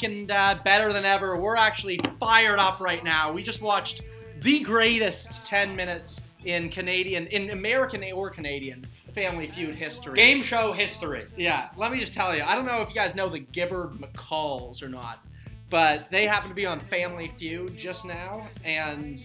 [0.00, 1.36] back and uh, better than ever.
[1.36, 3.32] We're actually fired up right now.
[3.32, 4.02] We just watched
[4.40, 10.14] the greatest 10 minutes in Canadian, in American or Canadian Family Feud history.
[10.14, 11.26] Game show history.
[11.36, 12.42] Yeah, let me just tell you.
[12.42, 15.24] I don't know if you guys know the Gibbard McCalls or not,
[15.68, 19.20] but they happen to be on Family Feud just now and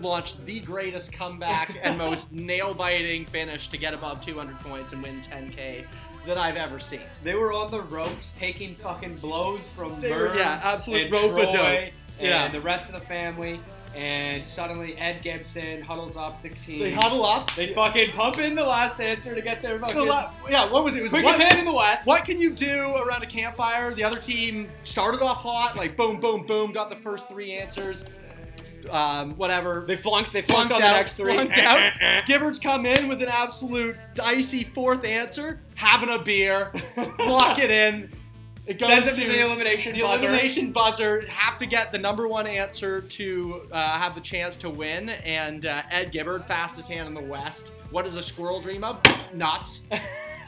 [0.00, 5.20] launched the greatest comeback and most nail-biting finish to get above 200 points and win
[5.22, 5.84] 10k
[6.26, 7.00] that I've ever seen.
[7.24, 11.50] They were on the ropes taking fucking blows from They were- yeah, absolute and rope-a-dope.
[11.54, 12.48] Troy and Yeah.
[12.48, 13.60] the rest of the family.
[13.92, 16.78] And suddenly Ed Gibson huddles up the team.
[16.78, 17.52] They huddle up.
[17.56, 20.84] They fucking pump in the last answer to get their fucking The la- yeah, what
[20.84, 21.00] was it?
[21.00, 22.06] It was quickest what, hand in the West.
[22.06, 23.92] what can you do around a campfire?
[23.92, 28.04] The other team started off hot, like boom, boom, boom, got the first three answers.
[28.88, 29.84] Um, whatever.
[29.86, 30.32] They flunked.
[30.32, 31.34] They flunked flunked, on out, the next three.
[31.34, 31.92] flunked out.
[32.26, 36.72] Gibbard's come in with an absolute dicey fourth answer, having a beer,
[37.18, 38.10] lock it in.
[38.66, 40.28] It goes Sends it to to the elimination the buzzer.
[40.28, 41.26] elimination buzzer.
[41.26, 45.08] Have to get the number one answer to uh, have the chance to win.
[45.08, 47.72] And uh, Ed Gibbard, fastest hand in the West.
[47.90, 49.00] What does a squirrel dream of?
[49.34, 49.80] Nuts.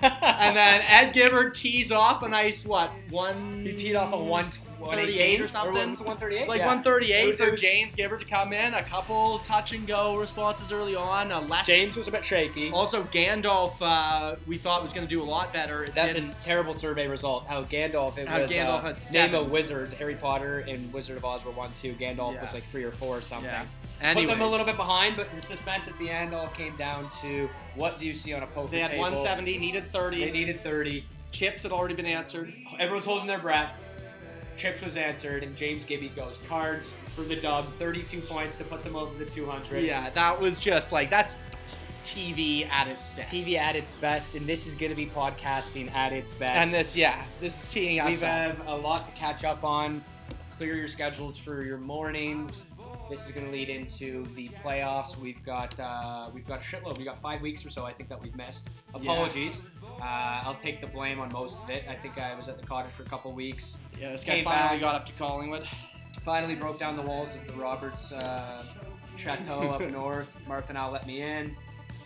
[0.22, 3.64] and then Ed Gibbard tees off a nice what one?
[3.64, 4.50] he teed off a one.
[4.84, 5.76] 38 or something?
[5.76, 6.48] it 138?
[6.48, 6.66] Like Yeah.
[6.66, 8.74] 138 It was- it for James Gibbard to come in.
[8.74, 11.30] A couple touch and go responses early on.
[11.30, 12.70] A less James was a bit shaky.
[12.72, 15.84] Also, Gandalf, uh, we thought was going to do a lot better.
[15.84, 16.34] It That's a didn't.
[16.42, 17.46] terrible survey result.
[17.46, 19.90] How Gandalf it How was Gandalf uh, had name a wizard.
[20.00, 21.92] Harry Potter and Wizard of Oz were one two.
[21.94, 22.42] Gandalf Yeah.
[22.42, 23.48] was like three or four or something.
[23.50, 23.62] Yeah.
[24.02, 27.08] Put them a little bit behind, but the suspense at the end all came down
[27.22, 29.02] to what do you see on a poker They had table?
[29.02, 30.24] 170, needed 30.
[30.24, 31.04] They needed 30.
[31.30, 32.52] Chips had already been answered.
[32.78, 33.72] Everyone's holding their breath.
[34.56, 37.72] Chips was answered, and James Gibby goes cards for the dub.
[37.78, 39.82] 32 points to put them over the 200.
[39.82, 41.38] Yeah, that was just like that's
[42.04, 43.32] TV at its best.
[43.32, 46.54] TV at its best, and this is going to be podcasting at its best.
[46.56, 48.20] And this, yeah, this is teeing us We up.
[48.22, 50.04] have a lot to catch up on.
[50.58, 52.62] Clear your schedules for your mornings.
[53.10, 55.16] This is going to lead into the playoffs.
[55.18, 56.98] We've got uh, we've got a shitload.
[56.98, 57.84] We got five weeks or so.
[57.84, 58.68] I think that we've missed.
[58.94, 59.60] Apologies.
[60.00, 61.84] Uh, I'll take the blame on most of it.
[61.88, 63.76] I think I was at the cottage for a couple weeks.
[64.00, 64.80] Yeah, this guy finally back.
[64.80, 65.66] got up to Collingwood.
[66.24, 68.64] Finally broke down the walls of the Roberts uh,
[69.16, 70.28] Chateau up north.
[70.46, 71.56] Martha now let me in.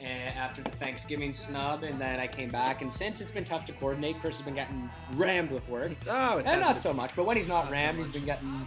[0.01, 2.83] And after the Thanksgiving snub, and then I came back.
[2.83, 5.93] And since it's been tough to coordinate, Chris has been getting rammed with work.
[6.09, 8.15] Oh, And not so much, but when he's not, Not so rammed, he's much.
[8.15, 8.67] been getting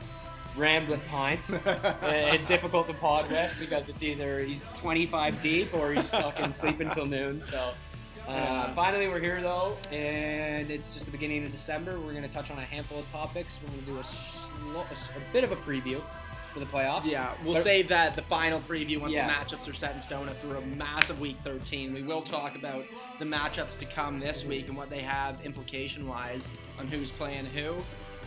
[0.57, 1.51] rammed with pints.
[1.99, 6.51] Uh, and difficult to pod with because it's either he's 25 deep or he's fucking
[6.51, 7.41] sleeping till noon.
[7.41, 7.73] So
[8.27, 11.99] uh, finally we're here though, and it's just the beginning of December.
[11.99, 13.59] We're gonna touch on a handful of topics.
[13.63, 16.01] We're gonna do a, a bit of a preview
[16.53, 17.05] for the playoffs.
[17.05, 19.27] Yeah, we'll But- save that the final preview once Yeah.
[19.27, 21.93] the matchups are set in stone after a massive week 13.
[21.93, 22.85] We will talk about
[23.19, 26.47] the matchups to come this week and what they have implication wise
[26.79, 27.75] on who's playing who.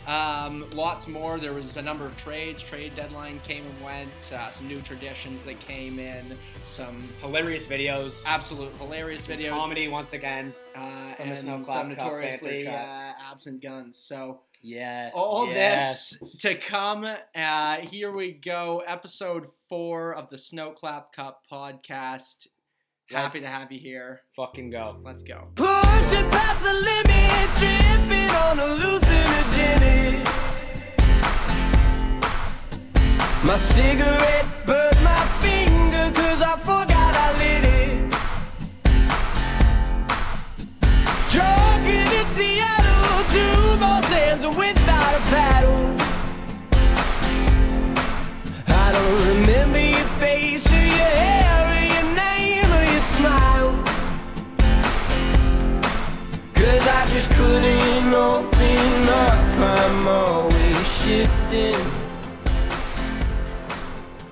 [0.07, 1.39] Um, lots more.
[1.39, 2.63] There was a number of trades.
[2.63, 4.33] Trade deadline came and went.
[4.33, 6.37] Uh, some new traditions that came in.
[6.65, 9.51] Some hilarious videos, absolute hilarious videos.
[9.51, 10.53] comedy once again.
[10.75, 13.99] Uh, from the and Snow some Cup notoriously uh, absent guns.
[13.99, 15.13] So Yes.
[15.15, 16.17] all yes.
[16.21, 17.05] this to come.
[17.35, 22.47] Uh, here we go, episode four of the Snow Clap Cup podcast.
[23.13, 24.21] Happy Let's- to have you here.
[24.37, 24.97] Fucking go.
[25.05, 25.49] Let's go.
[25.55, 30.25] Pushing past the limit, tripping on hallucinogenic.
[33.45, 38.15] My cigarette burned my finger cause I forgot I lit it.
[41.31, 44.82] Drunken in Seattle, two more sands without a
[61.53, 61.85] shifting.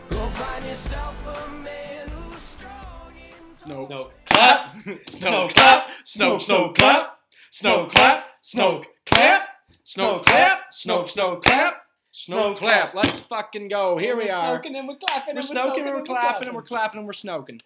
[0.08, 4.74] Go find yourself a man who's strong and Snow, So clap,
[5.08, 7.18] snow clap, snow snow clap,
[7.50, 9.48] snow clap, snow clap,
[9.84, 12.94] snow clap, snow snow clap, snow clap.
[12.94, 13.98] Let's fucking go.
[13.98, 14.54] Here we we're are.
[14.54, 15.34] Smoking and we're clapping.
[15.34, 17.60] We're and snoking and we're clapping and we're clapping and we're snoking.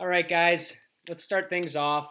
[0.00, 0.72] All right, guys,
[1.08, 2.08] let's start things off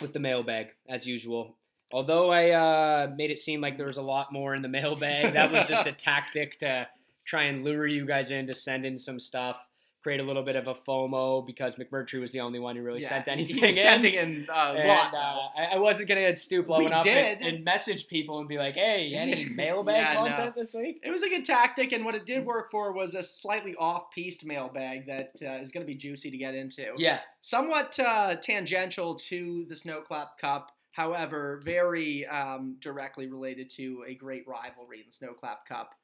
[0.00, 1.56] with the mailbag as usual.
[1.90, 5.32] Although I uh, made it seem like there was a lot more in the mailbag,
[5.32, 6.86] that was just a tactic to
[7.24, 9.56] try and lure you guys in to send in some stuff,
[10.02, 13.00] create a little bit of a FOMO because McMurtry was the only one who really
[13.02, 13.72] Yeah, sent anything in.
[13.72, 15.14] sending in a And, lot.
[15.14, 18.56] uh, I, I wasn't gonna stoop low We enough and, and message people and be
[18.58, 20.26] like, "Hey, any mailbag Yeah, no.
[20.26, 23.14] content this week?" It was a good tactic, and what it did work for was
[23.14, 26.86] a slightly off-piste mailbag that uh, is going to be juicy to get into.
[26.96, 34.16] Yeah, Somewhat uh, tangential to the Snowclap Cup However, very um, directly related to a
[34.16, 35.94] great rivalry in the Snowclap Cup.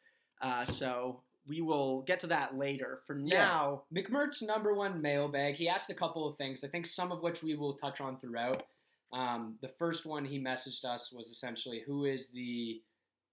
[0.41, 3.01] Uh, so we will get to that later.
[3.05, 3.45] For Yeah.
[3.45, 5.57] now, McMurt's number one mailbag.
[5.57, 6.63] He asked a couple of things.
[6.63, 8.69] I think some of which we will touch on throughout.
[9.13, 12.81] Um, the first one he messaged us was essentially, "Who is the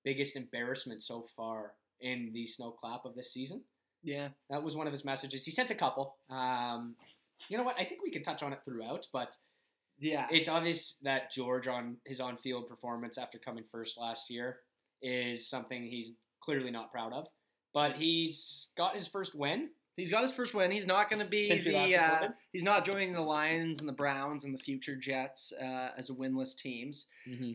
[0.03, 3.63] biggest embarrassment so far in the snowclap of this season?"
[4.01, 5.45] yeah, That was one of his messages.
[5.45, 6.17] He sent a couple.
[6.31, 6.95] Um,
[7.49, 7.77] you know what?
[7.79, 9.37] I think we can touch on it throughout, but
[10.01, 14.57] yeah, it's obvious that George on his on-field performance after coming first last year
[15.01, 16.11] is something he's
[16.41, 17.27] clearly not proud of.
[17.73, 19.69] But he's got his first win.
[19.95, 20.71] He's got his first win.
[20.71, 21.95] He's not going to be Since we last the.
[21.95, 26.09] Uh, he's not joining the Lions and the Browns and the future Jets uh, as
[26.09, 27.05] a winless teams.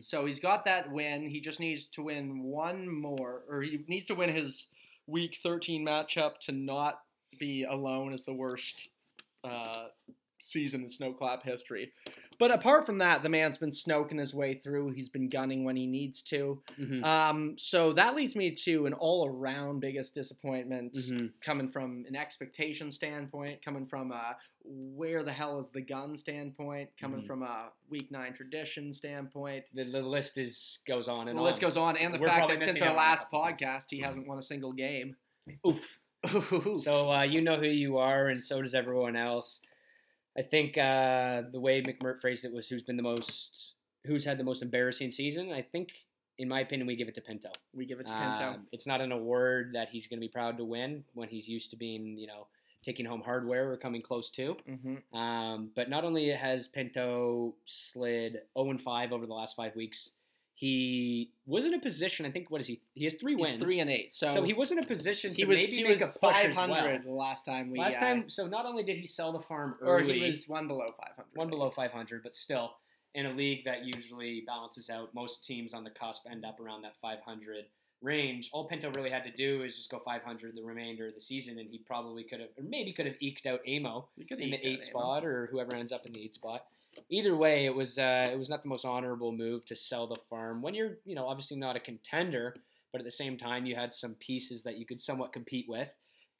[0.01, 1.27] So he's got that win.
[1.27, 4.67] He just needs to win one more, or he needs to win his
[5.07, 6.99] Week 13 matchup to not
[7.39, 8.89] be alone as the worst
[9.43, 9.85] uh,
[10.41, 11.91] season in Snowclap history.
[12.39, 14.91] But apart from that, the man's been snoking his way through.
[14.91, 16.61] He's been gunning when he needs to.
[16.79, 17.03] Mhm.
[17.03, 21.33] Um, so that leads me to an all-around biggest disappointment Mhm.
[21.41, 24.37] coming from an expectation standpoint, coming from a
[24.69, 27.25] where the hell is the gun standpoint, coming Mhm.
[27.27, 29.63] from a week nine tradition standpoint.
[29.73, 31.45] The, the list is goes on and The on.
[31.45, 33.85] list goes on, and the We're fact that since our out on a last podcast,
[33.89, 35.15] he hasn't won a single game.
[35.65, 35.99] Oof.
[36.83, 39.61] So uh, you know who you are, and so does everyone else.
[40.37, 43.73] I think uh, the way McMurt phrased it was, "Who's been the most?
[44.05, 45.89] Who's had the most embarrassing season?" I think,
[46.37, 47.49] in my opinion, we give it to Pinto.
[47.73, 48.49] we give it to Pinto.
[48.53, 51.47] Um, it's not an award that he's going to be proud to win when he's
[51.47, 52.47] used to being, you know,
[52.83, 54.55] taking home hardware or coming close to.
[54.67, 59.75] hmm Um, but not only has Pinto slid 0 and 5 over the last five
[59.75, 60.11] weeks,
[60.59, 62.25] he was in a position.
[62.25, 62.81] I think what is he?
[62.95, 63.61] He has three He's wins.
[63.61, 65.83] three and eight, so, so he was in a position he to was maybe he
[65.83, 66.99] make was a push as well.
[67.05, 69.75] the last time we Last uh, time, so not only did he sell the farm
[69.81, 71.35] early, or he was one below five hundred.
[71.35, 72.71] one below 500, but still
[73.13, 75.13] in a league that usually balances out.
[75.13, 77.65] Most teams on the cusp end up around that 500
[78.01, 78.49] range.
[78.51, 81.59] All Pinto really had to do is just go 500 the remainder of the season,
[81.59, 84.79] and he probably could have, or maybe could have eked out Amo in the eight
[84.79, 84.89] Amo.
[84.89, 86.65] spot, or whoever ends up in the eight spot.
[87.09, 90.19] Either way, it was uh, it was not the most honorable move to sell the
[90.29, 92.55] farm when you're you know obviously not a contender,
[92.91, 95.93] but at the same time you had some pieces that you could somewhat compete with.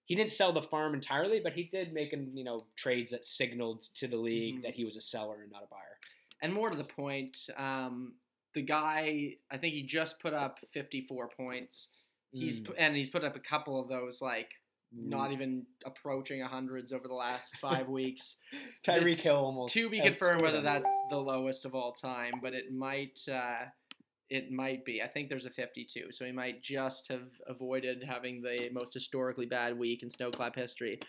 [0.05, 3.87] He didn't sell the farm entirely, but he did make you know trades that signaled
[3.95, 4.63] to the league Mhm.
[4.63, 5.99] that he was a seller and not a buyer.
[6.41, 8.15] And more to the point, um,
[8.53, 11.89] the guy I think he just put up fifty four points.
[12.31, 12.75] He's Mm.
[12.77, 14.51] and he's put up a couple of those like
[14.93, 18.37] not even approaching hundreds over the last five weeks.
[18.87, 22.73] Tyreek Hill almost to be confirmed whether that's the lowest of all time, but it
[22.73, 23.65] might uh,
[24.29, 25.01] it might be.
[25.01, 29.45] I think there's a 52, so he might just have avoided having the most historically
[29.45, 30.99] bad week in snowclap history.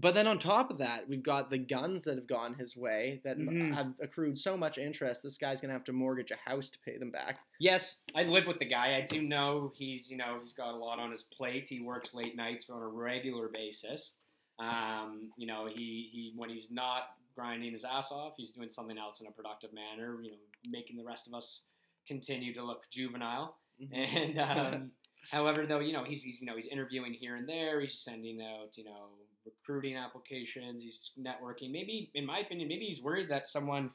[0.00, 3.20] But then on top of that, we've got the guns that have gone his way
[3.24, 3.74] that Mhm.
[3.74, 5.22] have accrued so much interest.
[5.22, 7.40] This guy's gonna have to mortgage a house to pay them back.
[7.58, 8.96] Yes, I live with the guy.
[8.96, 11.68] I do know he's, you know, he's got a lot on his plate.
[11.68, 14.14] He works late nights on a regular basis.
[14.58, 18.96] Um, you know, he, he when he's not grinding his ass off, he's doing something
[18.98, 20.22] else in a productive manner.
[20.22, 20.36] You know,
[20.68, 21.62] making the rest of us
[22.06, 23.56] continue to look juvenile.
[23.92, 24.92] And um,
[25.30, 27.80] however, though, you know, he's, he's you know he's interviewing here and there.
[27.80, 29.08] He's sending out you know
[29.44, 30.82] recruiting applications.
[30.82, 31.70] He's networking.
[31.72, 33.90] Maybe, in my opinion, maybe he's worried that someone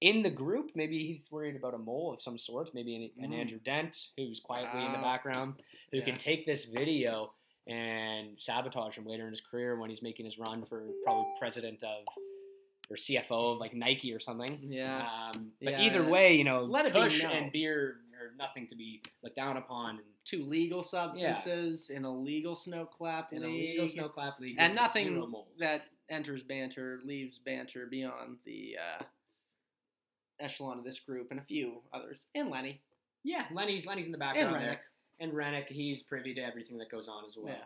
[0.00, 2.74] in the group, maybe he's worried about a mole of some sort.
[2.74, 3.40] Maybe an, an Mm.
[3.40, 5.54] Andrew Dent who's quietly in the background
[5.92, 6.04] who Yeah.
[6.04, 7.32] can take this video
[7.68, 11.84] and sabotage him later in his career when he's making his run for probably president
[11.84, 12.04] of
[12.90, 14.58] or CFO of like Nike or something.
[14.68, 15.06] Yeah.
[15.06, 16.10] Um, but Yeah, either yeah.
[16.10, 19.90] way, you know, Let it be and beer are nothing to be looked down upon.
[19.98, 24.56] And Two legal substances in a legal snow clap in a legal snow clap league,
[24.58, 29.02] and nothing that enters banter leaves banter beyond the uh,
[30.38, 32.80] echelon of this group and a few others, and Lenny
[33.24, 34.80] yeah, Lenny's Lenny's in the and background there.
[35.20, 37.54] And Rennick, he's privy to everything that goes on as well.
[37.54, 37.64] Yeah.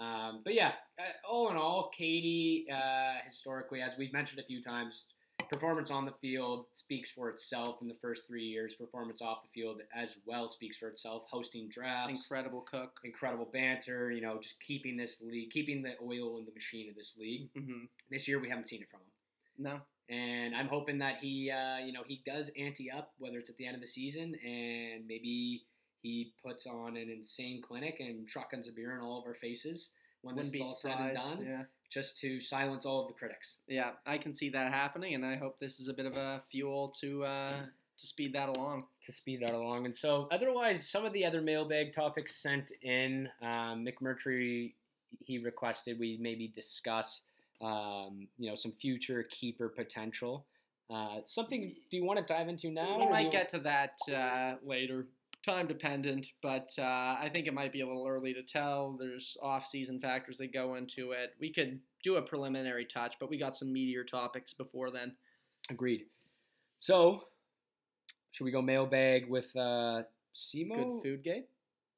[0.00, 4.62] Um, but yeah, uh, all in all, Katie, uh, historically, as we've mentioned a few
[4.62, 5.06] times,
[5.48, 8.74] performance on the field speaks for itself in the first three years.
[8.74, 11.24] Performance off the field as well speaks for itself.
[11.30, 12.98] Hosting drafts, Incredible cook.
[13.04, 14.10] incredible banter.
[14.10, 17.48] You know, just keeping this league, keeping the oil in the machine of this league.
[17.56, 19.06] hmm This year, we haven't seen it from him.
[19.60, 23.50] No, And I'm hoping that he, uh, you know, he does ante up, whether it's
[23.50, 25.64] at the end of the season, and maybe
[26.02, 29.90] he puts on an insane clinic and shotguns a beer in all of our faces
[30.22, 33.14] when wouldn't this is all said and done, Yeah, just to silence all of the
[33.14, 33.56] critics.
[33.68, 36.42] yeah, I can see that happening, and I hope this is a bit of a
[36.50, 37.52] fuel to uh,
[37.98, 38.84] to speed that along.
[39.06, 43.28] To speed that along, and so otherwise, some of the other mailbag topics sent in,
[43.42, 44.74] um, McMurtry,
[45.20, 47.22] he requested we maybe discuss,
[47.60, 50.44] um, you know, some future keeper potential.
[50.90, 51.74] Uh, something?
[51.90, 52.98] Do you want to dive into now?
[52.98, 55.06] we might get to that uh, later.
[55.44, 58.96] Time dependent, but uh, I think it might be a little early to tell.
[58.98, 61.34] There's off-season factors that go into it.
[61.40, 65.14] We could do a preliminary touch, but we got some meteor topics before then.
[65.70, 66.06] Agreed.
[66.80, 67.22] So,
[68.32, 70.02] should we go mailbag with uh,
[70.34, 71.02] Simo?
[71.02, 71.46] Good food gate.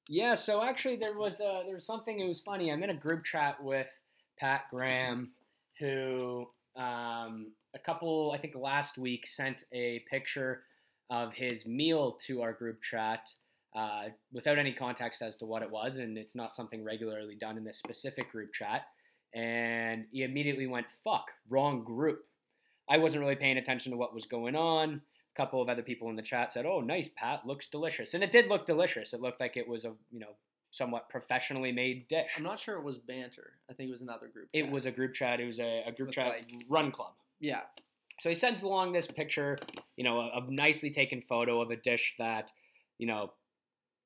[0.09, 2.73] Yeah, so actually there was uh, there was something that was funny.
[2.73, 3.87] I'm in a group chat with
[4.39, 5.31] Pat Graham,
[5.79, 10.65] who um, a couple I think last week sent a picture
[11.11, 13.29] of his meal to our group chat
[13.77, 17.57] uh, without any context as to what it was, and it's not something regularly done
[17.57, 18.83] in this specific group chat.
[19.35, 22.25] And he immediately went, "Fuck, wrong group."
[22.89, 25.01] I wasn't really paying attention to what was going on.
[25.35, 27.47] A couple of other people in the chat said, "Oh, nice, Pat.
[27.47, 29.13] Looks delicious," and it did look delicious.
[29.13, 30.35] It looked like it was a you know
[30.73, 32.31] somewhat professionally made dish.
[32.37, 33.53] I'm not sure it was banter.
[33.69, 34.49] I think it was another group.
[34.53, 34.73] It chat.
[34.73, 35.39] was a group chat.
[35.41, 37.13] It was a, a group With, chat like- run club.
[37.41, 37.61] yeah.
[38.21, 39.59] So he sends along this picture,
[39.97, 42.53] you know, a, a nicely taken photo of a dish that,
[42.99, 43.33] you know,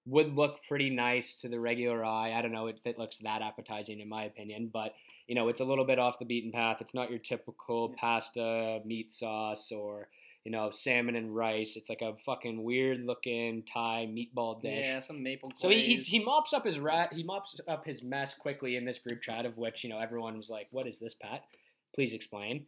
[0.07, 2.33] would look pretty nice to the regular eye.
[2.33, 4.95] I don't know if it looks that appetizing in my opinion, but
[5.27, 6.77] you know, it's a little bit off the beaten path.
[6.81, 10.07] It's not your typical pasta, meat sauce, or
[10.45, 11.75] you know, salmon and rice.
[11.75, 14.85] It's like a fucking weird looking Thai meatball dish.
[14.85, 15.51] Yeah, some maple.
[15.57, 18.85] So he, he, he mops up his rat he mops up his mess quickly in
[18.85, 21.43] this group chat of which you know everyone was like, "What is this, Pat?
[21.97, 22.67] Please explain."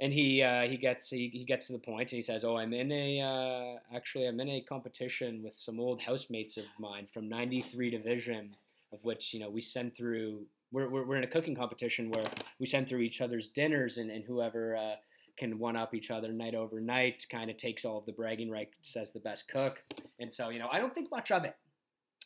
[0.00, 2.56] And he uh, he gets he, he gets to the point and he says, "Oh,
[2.56, 7.06] I'm in a uh, actually I'm in a competition with some old housemates of mine
[7.12, 8.56] from '93 division,
[8.92, 10.46] of which you know we send through.
[10.72, 12.24] We're, we're, we're in a cooking competition where
[12.60, 14.94] we send through each other's dinners and, and whoever uh,
[15.36, 18.50] can one up each other night over night kind of takes all of the bragging
[18.50, 19.82] rights as the best cook.
[20.18, 21.56] And so you know I don't think much of it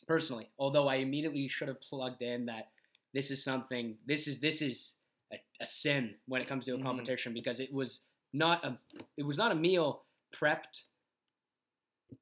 [0.07, 0.49] personally.
[0.59, 2.69] Although I immediately should have plugged in that
[3.13, 3.95] this is something.
[4.05, 4.93] This is this is
[5.33, 6.83] a, a sin when it comes to a Mhm.
[6.83, 8.01] competition because it was
[8.33, 8.77] not a
[9.17, 10.83] it was not a meal prepped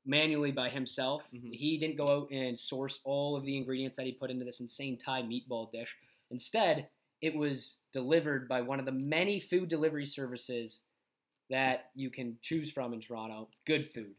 [0.06, 1.24] manually by himself.
[1.32, 1.54] Mhm.
[1.54, 4.60] He didn't go out and source all of the ingredients that he put into this
[4.60, 5.96] insane Thai meatball dish.
[6.32, 6.90] Instead,
[7.22, 10.82] it was delivered by one of the many food delivery services
[11.50, 13.50] that you can choose from in Toronto.
[13.66, 14.16] Good food.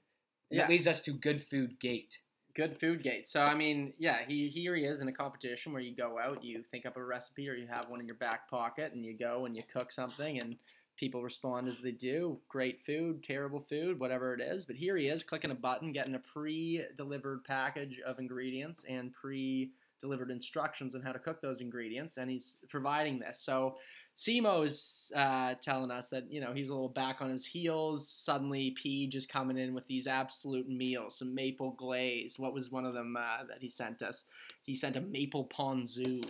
[0.50, 0.62] And Yeah.
[0.62, 2.18] That leads us to Good Food Gate.
[2.54, 3.26] Good food gate.
[3.26, 6.44] So I mean, yeah, he here he is in a competition where you go out,
[6.44, 9.12] you think up a recipe, or you have one in your back pocket, and you
[9.12, 10.56] go and you cook something, and
[10.96, 12.38] people respond as they do.
[12.48, 14.64] Great food, terrible food, whatever it is.
[14.64, 20.30] But here he is clicking a button, getting a pre-delivered package of ingredients and pre-delivered
[20.30, 23.40] instructions on how to cook those ingredients, and he's providing this.
[23.40, 23.78] So
[24.16, 28.08] Simo's uh, telling us that you know he's a little back on his heels.
[28.08, 32.38] Suddenly, Peach is coming in with these absolute meals, some maple glaze.
[32.38, 34.22] What was one of them uh, that he sent us?
[34.62, 36.24] He sent a maple ponzu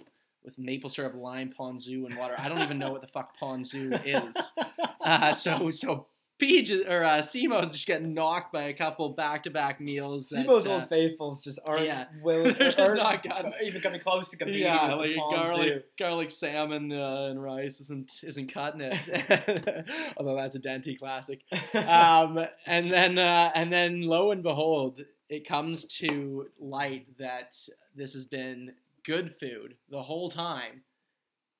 [0.44, 2.34] with maple syrup, lime ponzu, and water.
[2.38, 4.36] I don't even know what the fuck ponzu is.
[5.06, 6.06] Uh, so so
[6.38, 10.28] Peach is- or uh, Simo's just getting knocked by a couple back-to-back meals.
[10.30, 12.06] that, Simo's uh, old faithfuls just aren't yeah.
[12.22, 16.92] willing, They're just not got- even coming close to competing yeah, like garlic, garlic salmon
[16.92, 19.86] uh, and rice isn't isn't cutting it.
[20.16, 21.40] Although that's a Denti classic.
[21.74, 27.56] Um, and then uh, and then lo and behold, it comes to light that
[27.94, 28.72] this has been
[29.04, 30.82] good food the whole time,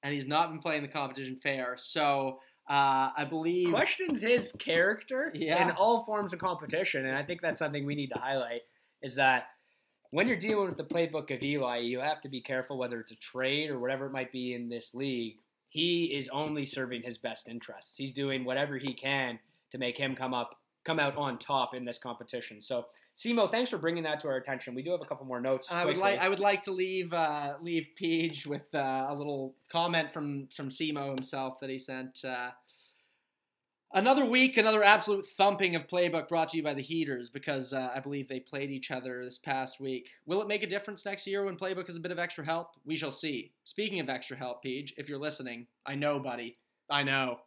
[0.03, 1.77] and he's not been playing the competition fair.
[1.79, 5.63] So uh, I believe questions his character Yeah.
[5.63, 8.63] in all forms of competition, and I think that's something we need to highlight.
[9.03, 9.49] Is that
[10.11, 13.13] when you're dealing with the playbook of Eli, you have to be careful whether it's
[13.13, 15.37] a trade or whatever it might be in this league.
[15.69, 17.99] He is only serving his best interests.
[17.99, 19.39] He's doing whatever he can
[19.73, 22.63] to make him come up, come out on top in this competition.
[22.63, 24.75] So, Simo, thanks for bringing that to our attention.
[24.75, 25.71] We do have a couple more notes.
[25.71, 29.55] I would like I would like to leave uh, leave Peach with uh, a little
[29.71, 32.25] comment from from Simo himself that he sent.
[32.25, 32.51] Uh,
[33.93, 37.91] another week, another absolute thumping of playbook brought to you by the Heaters because uh,
[37.95, 40.09] I believe they played each other this past week.
[40.27, 42.71] Will it make a difference next year when playbook has a bit of extra help?
[42.85, 43.53] We shall see.
[43.63, 46.59] Speaking of extra help, Peach, if you're listening, I know, buddy,
[46.91, 47.39] I know.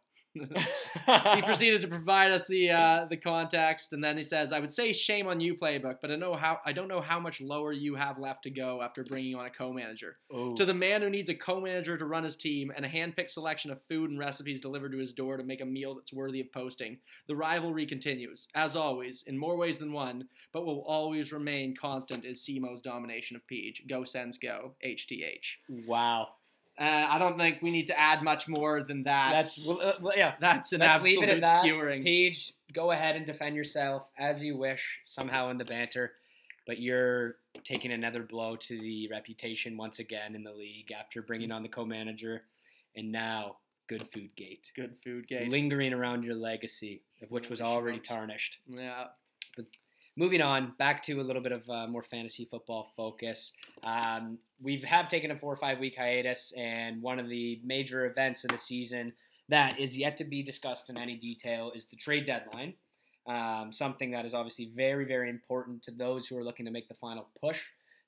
[1.34, 4.72] He proceeded to provide us the uh, the context, and then he says, "I would
[4.72, 7.72] say shame on you, playbook, but I know how I don't know how much lower
[7.72, 10.16] you have left to go after bringing on a co-manager.
[10.34, 10.54] Ooh.
[10.56, 13.70] To the man who needs a co-manager to run his team and a hand-picked selection
[13.70, 16.52] of food and recipes delivered to his door to make a meal that's worthy of
[16.52, 21.74] posting, the rivalry continues, as always, in more ways than one, but will always remain
[21.80, 23.82] constant is Simo's domination of Peach.
[23.88, 25.86] Go Sens go, HTH.
[25.86, 26.28] wow.
[26.80, 29.32] Uh, I don't think we need to add much more than that.
[29.32, 30.34] That's well, uh, yeah.
[30.40, 31.62] that's an Let's leave absolute it at that.
[31.62, 32.04] skewering.
[32.04, 36.12] Paige, go ahead and defend yourself as you wish, somehow in the banter,
[36.66, 41.50] but you're taking another blow to the reputation once again in the league after bringing
[41.50, 42.42] on the co-manager,
[42.94, 43.56] and now
[43.88, 44.70] Good Food Gate.
[44.76, 45.50] Good food game.
[45.50, 48.58] Lingering around your legacy, of which was already tarnished.
[48.68, 49.06] Yeah.
[50.18, 53.52] Moving on, back to a little bit of uh, more fantasy football focus.
[53.84, 58.04] Um, we have taken a four or five week hiatus, and one of the major
[58.04, 59.12] events of the season
[59.48, 62.74] that is yet to be discussed in any detail is the trade deadline.
[63.28, 66.88] Um, something that is obviously very, very important to those who are looking to make
[66.88, 67.60] the final push,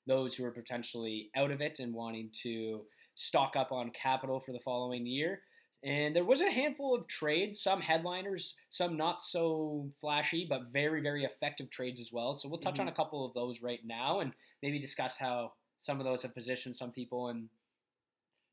[0.05, 2.81] those who are potentially out of it and wanting to
[3.15, 5.43] stock up on capital for the following year.
[5.83, 11.01] And there was a handful of trades, some headliners, some not so flashy, but very,
[11.01, 12.35] very effective trades as well.
[12.35, 12.81] So we'll touch Mhm.
[12.81, 16.35] on a couple of those right now and maybe discuss how some of those have
[16.35, 17.49] positioned some people in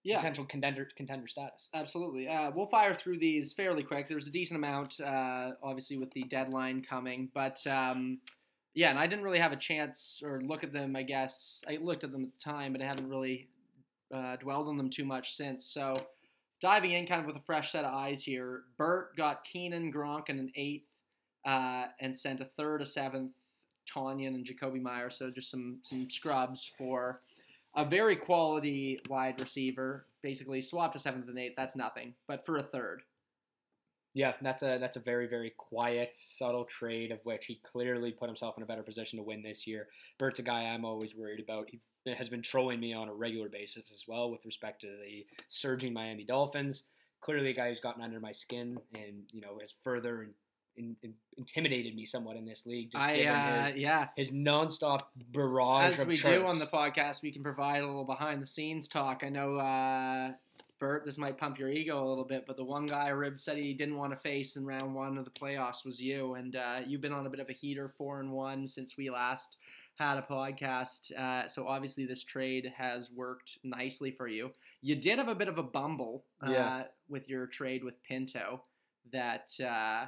[0.04, 0.16] Yeah.
[0.16, 1.68] potential contender contender status.
[1.75, 2.28] Absolutely.
[2.28, 4.06] Uh, we'll fire through these fairly quick.
[4.08, 7.26] There's a decent amount, uh, obviously, with the deadline coming.
[7.35, 8.23] But um,
[8.75, 11.62] yeah, and I didn't really have a chance or look at them, I guess.
[11.68, 13.49] I looked at them at the time, but I haven't really
[14.11, 15.66] uh, dwelled on them too much since.
[15.66, 15.97] So
[16.61, 20.29] diving in kind of with a fresh set of eyes here, Bert got Keenan, Gronk,
[20.29, 20.88] and an eighth,
[21.47, 23.33] uh, and sent a third, a seventh,
[23.93, 25.11] Tanyan, and Jakobi Meyer.
[25.11, 27.21] So just some, some scrubs for
[27.77, 30.07] a very quality wide receiver.
[30.23, 31.55] Basically, swapped a seventh and eighth.
[31.57, 33.03] That's nothing, but for a third.
[34.15, 38.29] Yeah, that's a that's a very very quiet, subtle trade of which he clearly put
[38.29, 39.87] himself in a better position to win this year.
[40.19, 41.69] Bert's a guy I'm always worried about.
[41.71, 41.79] He
[42.17, 45.93] has been trolling me on a regular basis as well with respect to the surging
[45.93, 46.85] Miami Dolphins.
[47.21, 50.30] Clearly, a guy who's gotten under my skin and you know has further in,
[50.76, 52.93] in, in- intimidated me somewhat in this league.
[52.93, 54.09] Just I uh, his, yeah.
[54.17, 56.39] his nonstop barrage As we charts.
[56.39, 59.23] do on the podcast, we can provide a little behind the scenes talk.
[59.25, 60.32] I know, uh,
[60.78, 63.56] Bert, this might pump your ego a little bit, but the one guy Rib said
[63.56, 66.78] he didn't want to face in round one of the playoffs was you, and uh,
[66.87, 69.56] you've been on a bit of a heater, four and one since we last
[69.99, 71.13] had a podcast.
[71.13, 74.50] Uh, so obviously, this trade has worked nicely for you.
[74.80, 76.82] You did have a bit of a bumble uh, Yeah.
[77.08, 78.63] with your trade with Pinto.
[79.13, 80.06] That uh,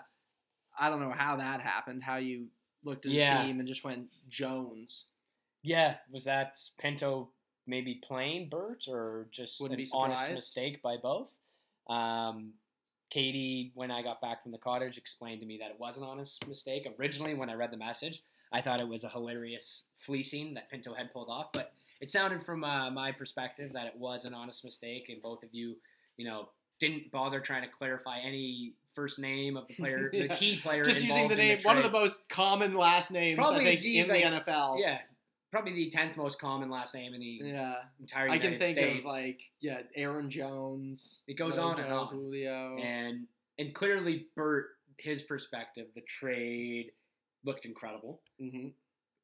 [0.79, 2.03] I don't know how that happened.
[2.03, 2.47] How you
[2.85, 3.43] looked at his Yeah.
[3.43, 5.07] team and just went Jones.
[5.63, 7.31] Yeah, was that Pinto
[7.67, 11.29] maybe playing Bert or just Wouldn't an honest mistake by both?
[11.89, 12.53] Um,
[13.11, 16.05] Katie, when I got back from the cottage, explained to me that it was an
[16.05, 16.87] honest mistake.
[16.99, 20.95] Originally, when I read the message, I thought it was a hilarious fleecing that Pinto
[20.95, 24.65] had pulled off, but it sounded from uh, my perspective that it was an honest
[24.65, 25.77] mistake, and both of you,
[26.17, 30.57] you know, didn't bother trying to clarify any first name of the player, the key
[30.57, 30.83] player.
[30.85, 30.93] The.
[30.93, 33.99] Just using the name, one of the most common last names Probably I think the,
[33.99, 34.81] in like- the NFL.
[34.81, 34.99] Yeah,
[35.53, 37.75] probably the tenth most common last name in the Yeah.
[38.01, 39.01] entire I can think States.
[39.01, 41.21] of like yeah, Aaron Jones.
[41.29, 42.09] It goes on and on.
[42.09, 42.79] Julio.
[42.79, 43.27] and
[43.59, 46.93] and clearly Bert, his perspective, the trade
[47.45, 48.21] looked incredible.
[48.39, 48.69] hmm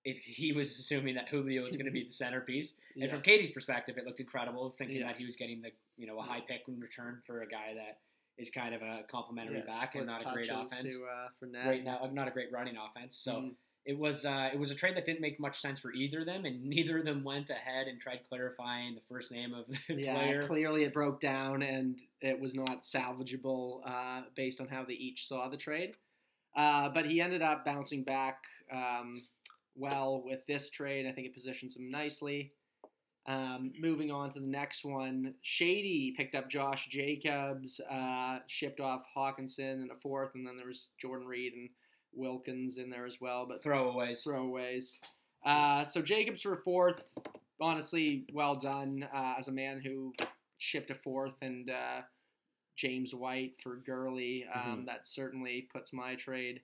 [0.05, 3.05] If he was assuming that Julio was going to be the centerpiece, yeah.
[3.05, 5.09] and from Katie's perspective, it looked incredible, thinking Yeah.
[5.09, 7.75] that he was getting the you know a high pick in return for a guy
[7.75, 8.01] that
[8.39, 10.93] is kind of a complimentary Yeah, back and splits not a great offense.
[10.99, 11.67] To, uh, for Ned.
[11.67, 13.17] Right now, not a great running offense.
[13.17, 13.55] So Mhm.
[13.87, 16.27] it was uh, it was a trade that didn't make much sense for either of
[16.27, 19.95] them, and neither of them went ahead and tried clarifying the first name of the
[19.95, 20.43] Yeah, player.
[20.43, 25.27] clearly it broke down and it was not salvageable uh, based on how they each
[25.27, 25.95] saw the trade.
[26.57, 28.39] Uh, but he ended up bouncing back
[28.73, 29.23] um,
[29.75, 31.07] well with this trade.
[31.07, 32.51] I think it positions him nicely.
[33.27, 39.03] Um, moving on to the next one, Shady picked up Josh Jacobs, uh, shipped off
[39.17, 41.69] Hockenson and a fourth, and then there was Jordan Reed and
[42.15, 43.45] Wilkins in there as well.
[43.47, 44.25] But Throwaways.
[44.25, 44.99] throwaways.
[45.45, 47.03] Uh, so Jacobs for fourth.
[47.61, 50.13] Honestly, well done uh, as a man who
[50.59, 52.03] shipped a fourth, and uh,
[52.77, 54.47] James White for Gurley.
[54.55, 54.87] Um, Mhm.
[54.87, 56.61] That certainly puts my trade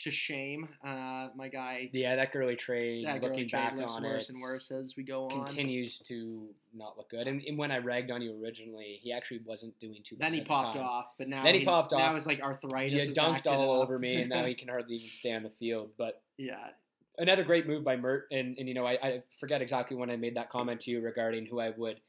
[0.00, 0.68] to shame.
[0.84, 3.04] Uh, my guy, Yeah, that Gurley trade.
[3.04, 5.44] that Gurley looking trade back looks on worse it, and worse as we go on.
[5.46, 7.26] continues to not look good.
[7.26, 10.14] And, and when I ragged on you originally, he actually wasn't doing too.
[10.14, 12.16] Then bad he at the popped off, but now Then he he's- popped Now off.
[12.16, 13.08] it's like arthritis.
[13.08, 15.90] He dunked all over me, and now he can hardly even stay on the field.
[15.96, 16.70] But yeah,
[17.18, 20.16] another great move by Mert, and, and you know I, I forget exactly when I
[20.16, 22.00] made that comment to you regarding who I would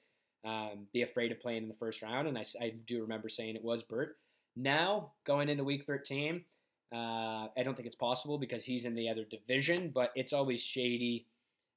[0.45, 3.63] um, be afraid of playing in the first round, and I do remember saying it
[3.63, 4.17] was Bert.
[4.55, 6.43] Now going into Week 13,
[6.91, 10.61] uh, I don't think it's possible because he's in the other division, but it's always
[10.61, 11.25] shady.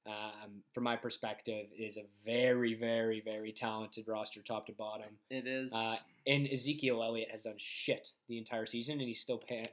[0.05, 5.07] Um, from my perspective, is a very, very, very talented roster, top to bottom.
[5.29, 5.71] it is.
[5.73, 5.95] Uh,
[6.27, 9.63] and Ezekiel Elliott has done shit the entire season, and he's still pa-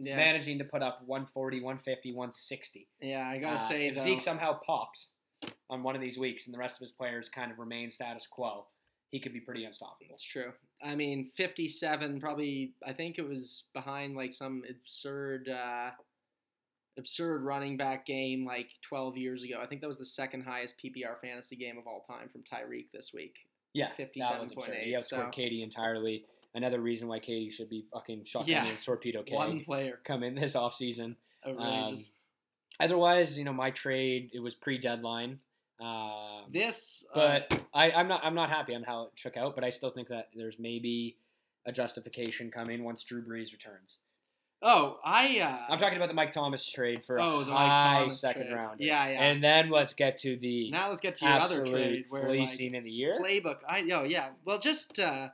[0.00, 0.16] Yeah.
[0.16, 2.88] managing to put up 140, 150, 160.
[3.02, 5.08] yeah, I gotta Uh, say if though, Zeke somehow pops
[5.70, 8.26] on one of these weeks, and the rest of his players kind of remain status
[8.30, 8.66] quo,
[9.10, 10.10] he could be pretty unstoppable.
[10.10, 10.52] It's true.
[10.82, 12.74] I mean, 57 probably.
[12.86, 15.90] I think it was behind like some absurd, uh,
[16.98, 19.60] absurd running back game like 12 years ago.
[19.62, 22.86] I think that was the second highest PPR fantasy game of all time from Tyreek
[22.92, 23.36] this week.
[23.72, 24.74] Yeah, 57.8, absurd.
[24.82, 26.24] He outscored so- Katie entirely.
[26.54, 28.66] another reason why Katie should be fucking shotgunning Yeah.
[28.68, 30.00] and torpedo K One player.
[30.04, 31.16] come in this offseason.
[31.44, 32.12] Outrageous.
[32.78, 35.40] Otherwise, you know, my trade it was pre-deadline.
[35.80, 39.54] Um, this, uh, but I, I'm not I'm not happy on how it shook out.
[39.54, 41.16] But I still think that there's maybe
[41.66, 43.96] a justification coming once Drew Brees returns.
[44.62, 45.40] oh, I.
[45.40, 48.54] Uh, I'm talking about the Mike Thomas trade for Oh, a the high second trade.
[48.54, 48.80] round.
[48.80, 49.22] Yeah, yeah.
[49.24, 52.48] And then let's get to the Now let's get to your other trade where like,
[52.48, 53.18] fleecing in the year.
[53.20, 53.58] playbook.
[53.68, 54.30] I oh yeah.
[54.44, 55.28] Well, just uh,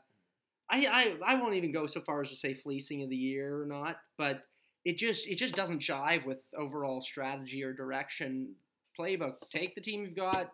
[0.70, 0.86] I
[1.22, 3.66] I I won't even go so far as to say fleecing of the year or
[3.66, 4.46] not, but
[4.86, 8.54] it just it just doesn't jive with overall strategy or direction.
[9.00, 9.34] Playbook.
[9.50, 10.52] Take the team you've got.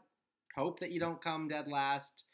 [0.57, 2.25] Hope that you don't come dead last.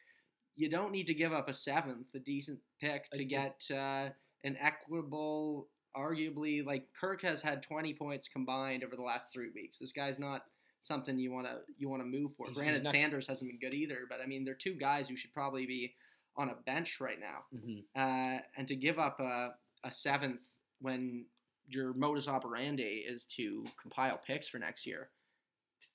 [0.57, 4.09] You don't need to give up a seventh, a decent pick, to get uh,
[4.45, 5.69] an equitable.
[5.97, 9.77] Arguably, like Kirk has had 20 points combined over the last three weeks.
[9.79, 10.41] This guy's not
[10.81, 12.47] something you want to you want to move for.
[12.47, 15.07] He's- he's Granted, not- Sanders hasn't been good either, but I mean, they're two guys
[15.09, 15.95] who should probably be
[16.39, 17.45] on a bench right now.
[17.55, 17.85] Mhm.
[17.95, 19.51] Uh, and to give up a,
[19.85, 20.49] a seventh
[20.81, 21.27] when
[21.67, 25.11] your modus operandi is to compile picks for next year,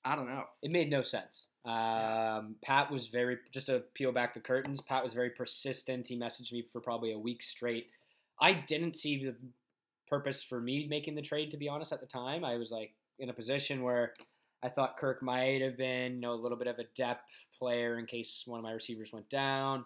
[0.04, 0.44] I don't know.
[0.62, 1.44] It made no sense.
[1.64, 4.80] Um, Pat was very just to peel back the curtains.
[4.80, 6.08] Pat was very persistent.
[6.08, 7.88] He messaged me for probably a week straight.
[8.40, 9.36] I didn't see the
[10.08, 11.50] purpose for me making the trade.
[11.50, 14.14] To be honest, at the time, I was like in a position where
[14.62, 17.26] I thought Kirk might have been, you know, a little bit of a depth
[17.58, 19.84] player in case one of my receivers went down.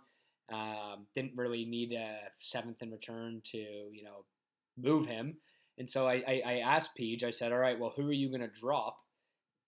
[0.53, 4.25] Um, didn't really need a seventh in return to, you know,
[4.77, 5.37] move him.
[5.79, 8.29] And so I, I, I asked Peach, I said, all right, well, who are you
[8.29, 8.99] going to drop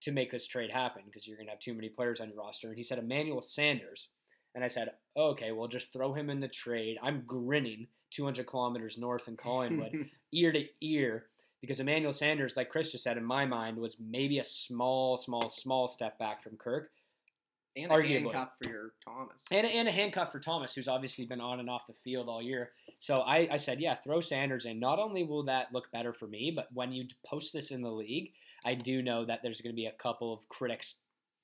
[0.05, 1.03] to make this trade happen?
[1.05, 2.69] Because you're going to have too many players on your roster.
[2.69, 4.09] And he said, Emmanuel Sanders.
[4.55, 6.97] And I said, okay, well, just throw him in the trade.
[7.03, 11.27] I'm grinning 200 kilometers north in Collingwood, ear to ear,
[11.61, 15.49] because Emmanuel Sanders, like Chris just said, in my mind, was maybe a small, small,
[15.49, 16.91] small step back from Kirk.
[17.77, 18.23] and a Arguably.
[18.23, 19.43] handcuff for your Thomas.
[19.51, 22.41] And, and a handcuff for Thomas, who's obviously been on and off the field all
[22.43, 22.71] year.
[23.01, 24.79] So I, I said, yeah, throw Sanders in.
[24.79, 27.91] Not only will that look better for me, but when you post this in the
[27.91, 28.31] league,
[28.65, 30.95] I do know that there's going to be a couple of critics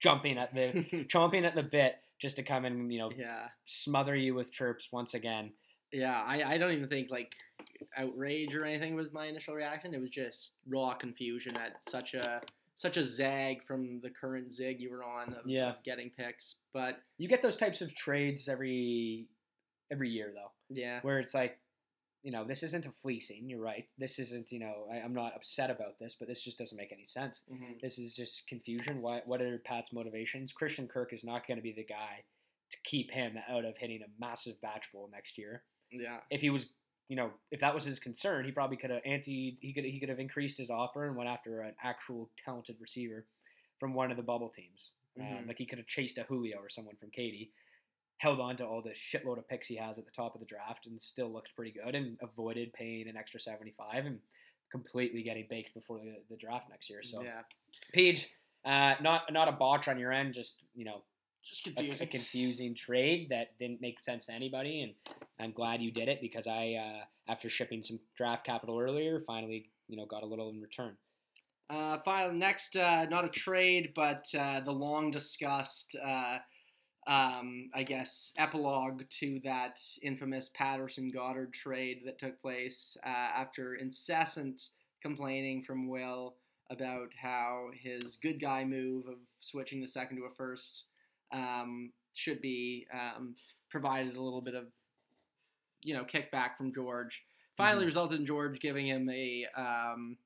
[0.03, 3.49] jumping at the chomping at the bit just to come and you know yeah.
[3.67, 5.53] smother you with chirps once again.
[5.93, 7.33] Yeah, I, I don't even think like
[7.97, 9.93] outrage or anything was my initial reaction.
[9.95, 12.41] It was just raw confusion at such a
[12.77, 15.71] such a zag from the current zig you were on of, Yeah.
[15.71, 16.55] of getting picks.
[16.73, 19.27] But You get those types of trades every
[19.93, 21.59] every year though, yeah, where it's like,
[22.23, 23.49] you know, this isn't a fleecing.
[23.49, 23.87] You're right.
[23.99, 24.53] This isn't.
[24.53, 27.43] You know, I, I'm not upset about this, but this just doesn't make any sense.
[27.51, 27.81] mhm.
[27.81, 29.01] This is just confusion.
[29.03, 30.53] What what are Pat's motivations?
[30.53, 32.25] Christian Kirk is not going to be the guy
[32.71, 35.65] to keep him out of hitting a massive batch bowl next year.
[35.91, 36.67] yeah, If he was,
[37.09, 39.59] you know, if that was his concern, he probably could have anti.
[39.61, 43.27] He could he could have increased his offer and went after an actual talented receiver
[43.79, 44.91] from one of the bubble teams.
[45.19, 45.49] Um, Mhm.
[45.49, 47.51] like he could have chased a Julio or someone from Katie,
[48.21, 50.47] held on to all the shitload of picks he has at the top of the
[50.47, 54.19] draft, and still looked pretty good, and avoided paying an extra seventy five and
[54.71, 57.03] completely getting baked before the, the draft next year.
[57.03, 57.41] So yeah,
[57.93, 58.29] Page,
[58.65, 61.03] uh, not not a botch on your end, just you know
[61.43, 62.09] just a, a confusing.
[62.09, 64.93] confusing trade that didn't make sense to anybody, and
[65.41, 69.71] I'm glad you did it because I, uh, after shipping some draft capital earlier, finally
[69.89, 70.97] you know got a little in return.
[71.71, 76.39] Uh, final next, uh, not a trade, but uh, the long discussed, uh,
[77.11, 83.75] um, I guess, epilogue to that infamous Patterson Goddard trade that took place uh, after
[83.75, 84.69] incessant
[85.03, 86.37] complaining from Will
[86.71, 90.85] about how his good guy move of switching the second to a first
[91.33, 93.35] um, should be um,
[93.71, 94.67] provided a little bit of,
[95.83, 97.25] you know, kickback from George.
[97.57, 97.87] Finally, Mhm.
[97.87, 100.17] resulted in George giving him a um,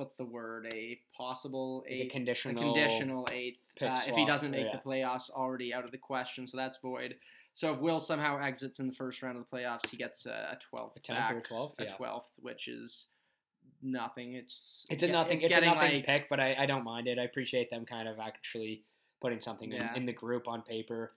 [0.00, 0.66] what's the word?
[0.72, 4.72] A possible Like a eighth, a conditional, conditional eighth uh, if he doesn't make yeah.
[4.72, 6.48] the playoffs already out of the question.
[6.48, 7.14] So that's void.
[7.54, 10.56] So if Will somehow exits in the first round of the playoffs, he gets a,
[10.56, 11.74] a twelfth a tenth back, or a twelfth.
[11.78, 13.06] a Yeah, twelfth, which is
[13.82, 14.34] nothing.
[14.34, 15.40] It's it's a nothing.
[15.42, 17.18] It's, a nothing like- pick, but I, I don't mind it.
[17.18, 18.84] I appreciate them kind of actually
[19.20, 19.90] putting something Yeah.
[19.90, 21.12] in, in the group on paper.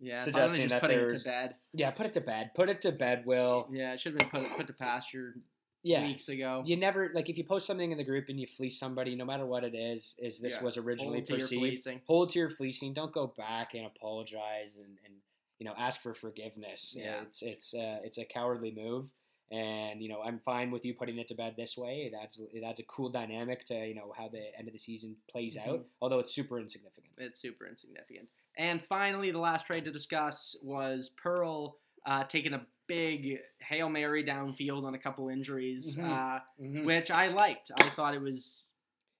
[0.00, 1.54] Yeah, suggesting just that putting it to bed.
[1.72, 2.50] Yeah, put it to bed.
[2.54, 3.68] Put it to bed, Will.
[3.70, 5.34] Yeah, it should have been put put to pasture
[5.84, 6.62] Yeah, weeks ago.
[6.66, 9.24] you never like if you post something in the group and you fleece somebody, no
[9.24, 10.62] matter what it is, is this Yeah.
[10.62, 11.60] was originally Hold to perceived.
[11.60, 12.00] fleecing.
[12.06, 12.94] hold to your fleecing.
[12.94, 15.14] Don't go back and apologize and, and
[15.58, 16.94] you know ask for forgiveness.
[16.96, 17.22] Yeah.
[17.22, 19.08] It's it's uh, it's a cowardly move,
[19.52, 22.10] and you know I'm fine with you putting it to bed this way.
[22.10, 24.80] It adds it adds a cool dynamic to you know how the end of the
[24.80, 25.80] season plays out.
[25.80, 25.84] Mhm.
[26.00, 27.14] Although it's super insignificant.
[27.18, 28.28] It's super insignificant.
[28.56, 34.24] And finally, the last trade to discuss was Pearl uh, taking a big hail mary
[34.24, 36.04] downfield on a couple injuries, Mhm.
[36.04, 36.84] uh, Mm-hmm.
[36.84, 37.70] which I liked.
[37.76, 38.72] I thought it was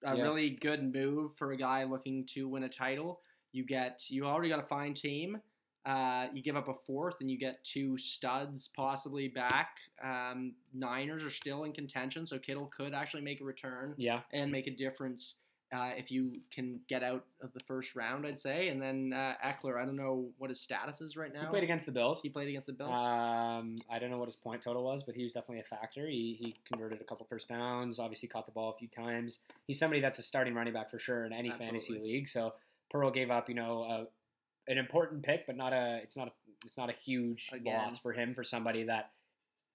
[0.05, 0.23] a Yeah.
[0.23, 3.21] really good move for a guy looking to win a title.
[3.53, 5.41] You get you already got a fine team.
[5.85, 9.79] Uh, you give up a fourth and you get two studs possibly back.
[10.03, 14.23] Um, Niners are still in contention, so Kittle could actually make a return Yeah.
[14.33, 15.35] and make a difference
[15.72, 18.68] uh, if you can get out of the first round, I'd say.
[18.68, 21.42] And then uh, Ekeler, I don't know what his status is right now.
[21.42, 22.20] He played against the Bills.
[22.22, 22.90] He played against the Bills.
[22.90, 26.07] Um, I don't know what his point total was, but he was definitely a factor.
[26.07, 27.98] He, he converted a couple first downs.
[27.98, 29.40] Obviously, caught the ball a few times.
[29.66, 32.28] He's somebody that's a starting running back for sure in any fantasy league.
[32.28, 32.54] So
[32.90, 36.00] Pearl gave up, you know, a, an important pick, but not a.
[36.02, 36.33] It's not a.
[36.64, 37.76] It's not a huge Again.
[37.76, 39.12] loss for him for somebody that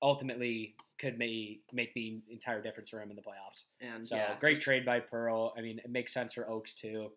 [0.03, 3.63] ultimately could make make the entire difference for him in the playoffs.
[3.81, 5.53] and So yeah, great just- trade by Pearl.
[5.57, 7.09] I mean, it makes sense for Oaks too.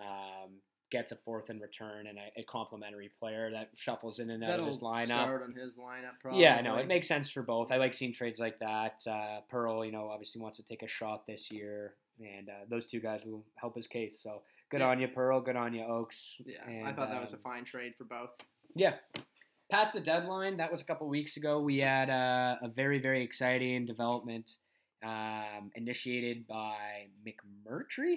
[0.00, 0.54] Um,
[0.90, 4.60] gets a fourth in return and a, a complimentary player that shuffles in and out
[4.60, 5.06] of his lineup.
[5.06, 6.18] start on his lineup.
[6.20, 6.42] Probably.
[6.42, 7.70] Yeah, no, it makes sense for both.
[7.72, 8.96] I like seeing trades like that.
[9.08, 12.84] Uh, Pearl, you know, obviously wants to take a shot this year, and uh, those
[12.84, 14.20] two guys will help his case.
[14.22, 14.88] So good Yeah.
[14.88, 15.40] on you, Pearl.
[15.40, 16.36] Good on you, Oaks.
[16.44, 18.30] Yeah, I thought that was a um, fine trade for both.
[18.74, 18.94] Yeah.
[19.72, 21.58] Past the deadline, that was a couple weeks ago.
[21.62, 24.56] We had uh, a very, very exciting development
[25.02, 28.16] um, initiated by McMurtry.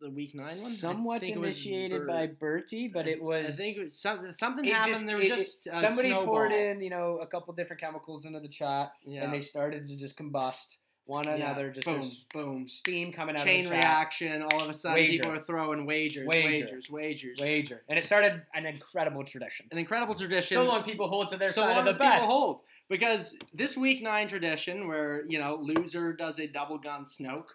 [0.00, 3.48] The week nine one, Somewhat it initiated Bur- by Bertie, but it was.
[3.48, 4.32] I think it was something.
[4.32, 4.94] Something it happened.
[4.94, 6.24] just- there was it- it- just a somebody snowball.
[6.26, 9.24] poured in, you know, a couple different chemicals into the chat, yeah.
[9.24, 11.70] and they started to just combust one Yeah, another.
[11.70, 12.66] Just boom, boom.
[12.66, 13.84] steam coming out Chain of the chat.
[13.84, 14.42] reaction.
[14.42, 15.12] All of a sudden, Wager.
[15.22, 16.46] people are throwing wagers, Wager.
[16.66, 17.40] wagers, wagers.
[17.40, 19.66] Wager, and it started an incredible tradition.
[19.70, 20.54] An incredible tradition.
[20.56, 22.20] So long people hold to their so side long of as the bets.
[22.22, 27.04] people hold, because this week nine tradition, where you know loser does a double gun
[27.04, 27.46] Snoke,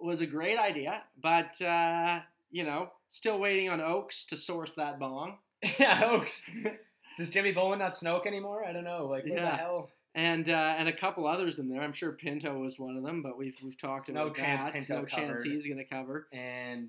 [0.00, 4.98] was a great idea, but uh, you know still waiting on Oaks to source that
[4.98, 5.38] bong.
[5.78, 6.42] yeah, Oaks.
[7.18, 8.64] Does Jimmy Bowen not snoke anymore?
[8.66, 9.04] I don't know.
[9.06, 9.90] Like, what the hell?
[10.14, 11.80] And uh, and a couple others in there.
[11.80, 14.72] I'm sure Pinto was one of them, but we've we've talked No about chance that.
[14.74, 16.28] Pinto no chance he's going to cover.
[16.32, 16.88] And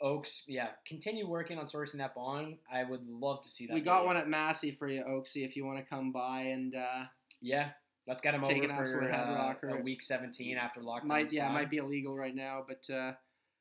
[0.00, 2.56] Oaks, yeah, continue working on sourcing that bond.
[2.72, 3.74] I would love to see that.
[3.74, 4.06] We got video.
[4.06, 7.04] one at Massey for you, Oaksy, if you want to come by and uh,
[7.40, 7.70] Yeah,
[8.06, 11.04] let's get him Take over an absolute for head uh, week 17 after lockdown.
[11.04, 13.12] might yeah might be illegal right now, but uh,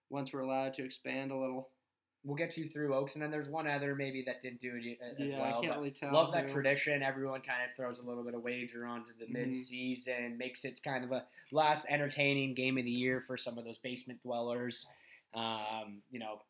[0.10, 1.70] once we're allowed to expand a little,
[2.24, 5.00] We'll get you through Oaks, and then there's one other maybe that didn't do it
[5.02, 5.60] as yeah, well.
[5.60, 6.12] I can't really tell.
[6.12, 7.02] Love that tradition.
[7.02, 9.46] Everyone kind of throws a little bit of wager onto the Mhm.
[9.46, 13.64] mid-season, makes it kind of a last entertaining game of the year for some of
[13.64, 14.88] those basement dwellers.
[15.34, 16.42] Um, you know,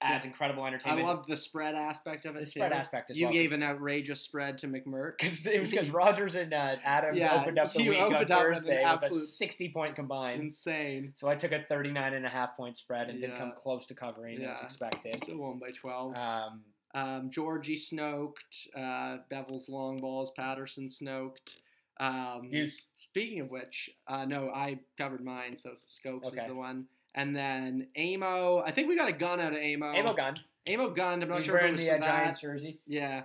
[0.00, 1.06] adds incredible entertainment.
[1.06, 2.50] I love the spread aspect of it the too.
[2.60, 3.32] spread aspect as you well.
[3.32, 5.12] gave an outrageous spread to McMurk.
[5.18, 8.28] because it was because Rodgers and uh, Adams Yeah, opened up the week on with
[8.28, 10.42] Thursday with a 60 point combined.
[10.42, 11.12] Insane.
[11.16, 13.94] So I took a 39 and a half point spread and didn't come close to
[13.94, 15.16] covering as expected.
[15.16, 16.14] Still won by twelve.
[16.16, 16.62] Um,
[16.94, 18.68] Um, Georgie snoked.
[18.76, 20.30] Uh, Bevel's long balls.
[20.36, 21.56] Patterson snoked.
[22.00, 26.36] Um, you, Speaking of which, uh, no, I covered mine, so Scopes Okay.
[26.40, 26.86] is the one.
[27.18, 29.86] And then Amo, I think we got a gun out of Amo.
[29.98, 30.36] Amo gun.
[30.72, 31.20] Amo gun.
[31.22, 32.06] I'm not He's sure if it was the for uh, that.
[32.06, 32.78] Giants jersey.
[32.86, 33.22] Yeah,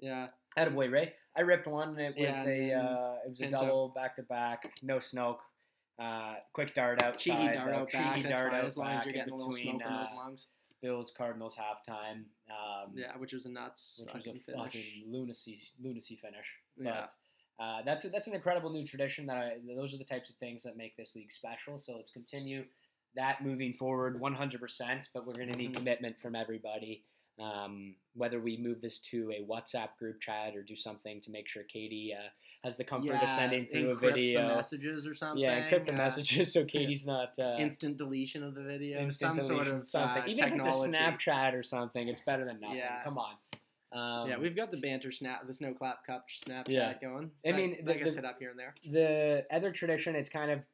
[0.00, 0.28] yeah.
[0.56, 1.12] Attaboy, Ray.
[1.36, 1.90] I ripped one.
[1.90, 3.60] and It was Yeah, a uh, it was a Pinto.
[3.60, 5.40] double back to back, no smoke.
[5.98, 7.18] Uh, quick dart outside.
[7.20, 8.16] Cheeky dart out back.
[8.16, 10.08] Cheeky dart out as long as you're in getting a little between, smoke in those
[10.12, 10.46] uh, lungs.
[10.80, 12.24] Bills Cardinals halftime.
[12.50, 14.62] Um, Yeah, which was a nuts which was a fucking finish.
[14.62, 16.46] fucking lunacy lunacy finish.
[16.80, 17.06] Yeah.
[17.60, 19.26] Uh, that's a, that's an incredible new tradition.
[19.26, 21.78] That I, those are the types of things that make this league special.
[21.78, 22.64] So let's continue
[23.16, 25.08] that moving forward, 100%.
[25.12, 25.76] But we're going to need Mhm.
[25.76, 27.04] commitment from everybody.
[27.40, 31.48] Um, whether we move this to a WhatsApp group chat or do something to make
[31.48, 32.28] sure Katie uh,
[32.62, 34.42] has the comfort of sending through a video.
[34.48, 35.42] the messages or something.
[35.42, 39.00] yeah, encrypt the uh, messages so Katie's not uh, instant deletion of the video.
[39.00, 40.22] instant some sort deletion, of something.
[40.22, 40.70] uh, Even if it's a.
[40.88, 42.76] Snapchat or something, it's better than nothing.
[42.76, 43.02] Yeah.
[43.02, 43.34] Come on.
[43.90, 46.94] Um, yeah, we've got the banter snap, the snow clap cup Snapchat Yeah.
[47.00, 47.32] going.
[47.46, 48.74] I mean, that the- gets the- hit up here and there.
[48.90, 50.64] the other tradition it's kind of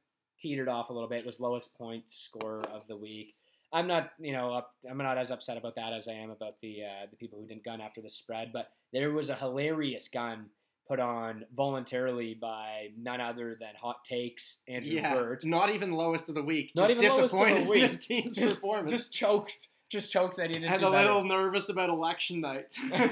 [0.40, 3.34] teetered off a little bit was lowest point scorer of the week
[3.72, 6.58] i'm not you know up, i'm not as upset about that as i am about
[6.60, 10.08] the uh, the people who didn't gun after the spread but there was a hilarious
[10.12, 10.46] gun
[10.88, 15.44] put on voluntarily by none other than hot takes andrew Yeah, Burt.
[15.44, 16.72] not even lowest of the week.
[16.74, 18.90] Not just even lowest of the disappointed in his team's just, performance.
[18.90, 21.08] just choked just choked that he didn't and a better.
[21.08, 22.68] little nervous about election night.
[22.82, 23.08] hey,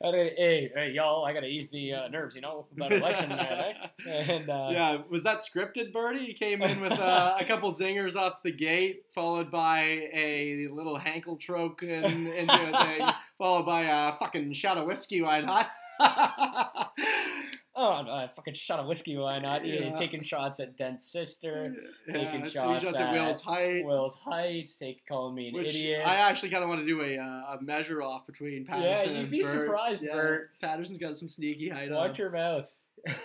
[0.00, 1.24] hey, hey, y'all!
[1.24, 3.74] I gotta ease the uh, nerves, you know, about election night.
[4.06, 4.12] Eh?
[4.36, 6.26] And uh, yeah, was that scripted, Birdie?
[6.26, 9.80] He came in with uh, a couple zingers off the gate, followed by
[10.12, 15.22] a little Hankel troke in, into a thing, followed by a fucking shot of whiskey.
[15.22, 15.70] Why not?
[17.78, 19.66] Oh, uh, fucking shot of whiskey, why not?
[19.66, 19.80] Yeah.
[19.80, 19.94] Yeah.
[19.96, 21.76] taking shots at Dent's sister,
[22.08, 23.84] yeah, three shots shots at at Will's height.
[23.84, 26.06] Will's Heights, take calling me an Which idiot.
[26.06, 29.12] I actually kind of want to do a, uh, a measure off between Patterson Yeah,
[29.12, 29.52] you'd and be Burt.
[29.52, 30.50] surprised, yeah, Burt.
[30.62, 31.96] Patterson's got some sneaky height on.
[31.96, 32.66] Watch your mouth.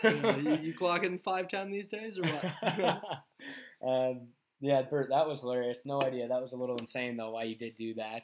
[0.04, 3.04] Yeah, you, you clocking five ten these days or what?
[3.88, 4.28] um,
[4.60, 5.80] yeah, Bert, that was hilarious.
[5.86, 6.28] No idea.
[6.28, 7.32] That was a little insane though.
[7.32, 8.24] Why you did do that?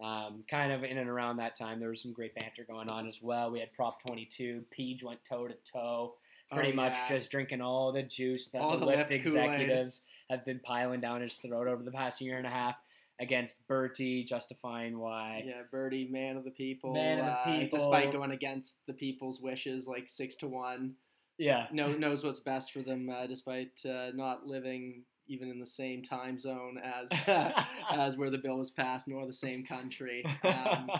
[0.00, 3.08] Um, kind of in and around that time, there was some great banter going on
[3.08, 3.50] as well.
[3.50, 4.64] We had Prop 22.
[4.70, 6.14] Peach went toe to toe,
[6.52, 9.50] pretty Oh, much just drinking all the juice that All the, the Lyft Lyft Kool-Aid.
[9.50, 12.76] executives have been piling down his throat over the past year and a half
[13.20, 15.42] against Bertie, justifying why.
[15.44, 16.92] Yeah, Birdie, man of the people.
[16.94, 17.78] Man of the uh, people.
[17.78, 20.94] Despite going against the people's wishes, like six to one,
[21.38, 21.66] Yeah.
[21.72, 26.02] know, knows what's best for them, uh, despite uh, not living even in the same
[26.02, 27.08] time zone as
[27.92, 30.24] as where the bill was passed, nor the same country.
[30.44, 30.90] Um,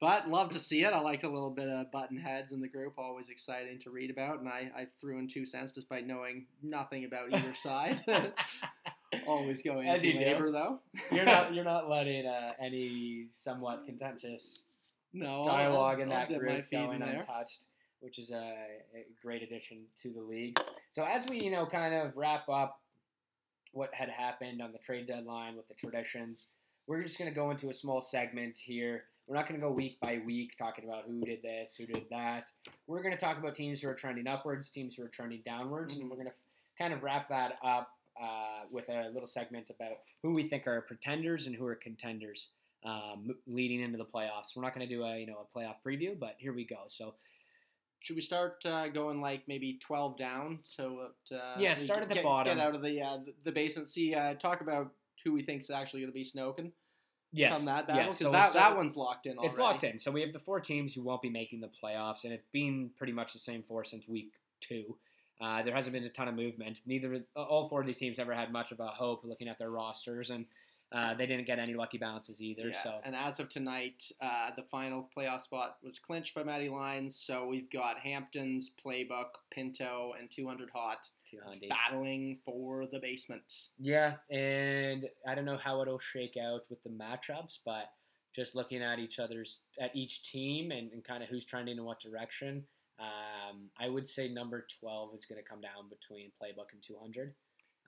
[0.00, 0.92] but love to see it.
[0.92, 2.94] I like a little bit of button heads in the group.
[2.98, 7.04] Always exciting to read about, and I, I threw in two cents despite knowing nothing
[7.04, 8.02] about either side.
[9.26, 10.50] Always going As into you do.
[10.52, 10.80] though.
[11.12, 14.62] you're not you're not letting uh, any somewhat contentious
[15.12, 17.64] no I'll- dialogue in I'll that dip my group going untouched,
[18.00, 18.34] which is a,
[18.94, 20.58] a great addition to the league.
[20.90, 22.80] So as we you know kind of wrap up
[23.74, 26.44] what had happened on the trade deadline with the traditions,
[26.86, 29.04] we're just going to go into a small segment here.
[29.26, 32.04] We're not going to go week by week talking about who did this, who did
[32.10, 32.50] that.
[32.86, 35.94] We're going to talk about teams who are trending upwards, teams who are trending downwards,
[35.94, 36.02] Mhm.
[36.02, 36.34] and we're going to
[36.78, 40.82] kind of wrap that up uh, with a little segment about who we think are
[40.82, 42.48] pretenders and who are contenders
[42.84, 44.54] um, leading into the playoffs.
[44.54, 46.84] We're not going to do a you know a playoff preview, but here we go.
[46.86, 47.14] So
[48.04, 50.58] Should we start uh, going like maybe twelve down?
[50.62, 52.54] So that, uh, Yeah, start at the get, bottom.
[52.54, 53.88] Get out of the uh, the- basement.
[53.88, 54.92] See, uh, talk about
[55.24, 56.70] who we think is actually going to be Snoken
[57.32, 58.18] yes, come that battle yes.
[58.18, 59.38] because So that, start- that one's locked in.
[59.38, 59.46] Already.
[59.46, 59.98] It's locked in.
[59.98, 62.90] So we have the four teams who won't be making the playoffs, and it's been
[62.98, 64.98] pretty much the same four since week two.
[65.40, 66.82] Uh, there hasn't been a ton of movement.
[66.84, 69.70] Neither all four of these teams ever had much of a hope looking at their
[69.70, 70.44] rosters, and
[70.94, 72.68] uh, they didn't get any lucky bounces either.
[72.68, 76.68] Yeah, So and as of tonight, uh, the final playoff spot was clinched by Matty
[76.68, 77.16] Lyons.
[77.16, 80.98] So we've got Hamptons, Playbook, Pinto, and 200 Hot
[81.30, 81.68] too handy.
[81.68, 83.68] battling for the basement.
[83.78, 87.90] Yeah, and I don't know how it'll shake out with the matchups, but
[88.36, 91.84] just looking at each other's at each team and, and kind of who's trending in
[91.84, 92.64] what direction,
[93.00, 96.96] um, I would say number twelve is going to come down between Playbook and two
[97.00, 97.34] hundred.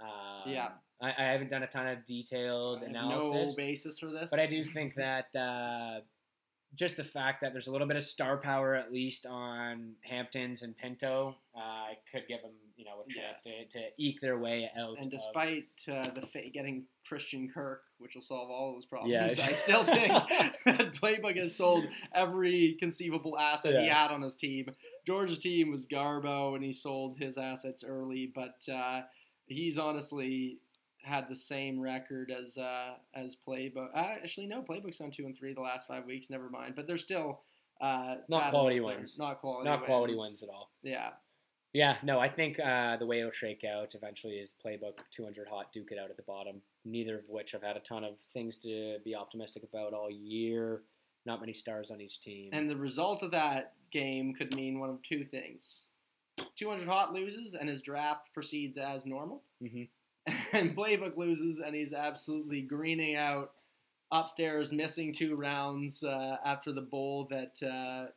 [0.00, 0.68] Um, Yeah.
[1.02, 4.30] I, I haven't done a ton of detailed analysis, no basis for this.
[4.30, 6.00] but I do think that uh,
[6.74, 10.62] just the fact that there's a little bit of star power at least on Hamptons
[10.62, 13.26] and Pinto uh, could give them you know a Yeah.
[13.28, 14.96] chance to, to eke their way out.
[14.96, 19.38] And of- despite uh, the fa- getting Christian Kirk, which will solve all those problems,
[19.38, 19.46] Yeah.
[19.46, 20.08] I still think
[20.64, 24.66] that Playbook has sold every conceivable asset he had on his team.
[25.06, 29.02] George's team was Garbo, and he sold his assets early, but uh,
[29.46, 30.58] he's honestly
[31.02, 33.88] had the same record as uh, as Playbook.
[33.94, 36.30] Uh, actually, no, Playbook's on two and three the last five weeks.
[36.30, 37.40] Never mind, but they're still
[37.80, 39.18] uh, Not quality wins.
[39.18, 39.68] Not quality.
[39.68, 40.22] not quality wins.
[40.22, 40.70] wins at all.
[40.82, 41.10] Yeah.
[41.72, 45.74] Yeah, no, I think uh, the way it'll shake out eventually is playbook 200 hot,
[45.74, 46.62] duke it out at the bottom.
[46.86, 50.84] Neither of which have had a ton of things to be optimistic about all year.
[51.26, 52.48] Not many stars on each team.
[52.54, 55.88] And the result of that game could mean one of two things.
[56.56, 59.42] 200 Hot loses and his draft proceeds as normal.
[59.62, 59.88] Mhm.
[60.52, 63.52] And Playbook loses and he's absolutely greening out
[64.10, 67.62] upstairs, missing two rounds uh, after the bowl that.
[67.62, 68.10] Uh,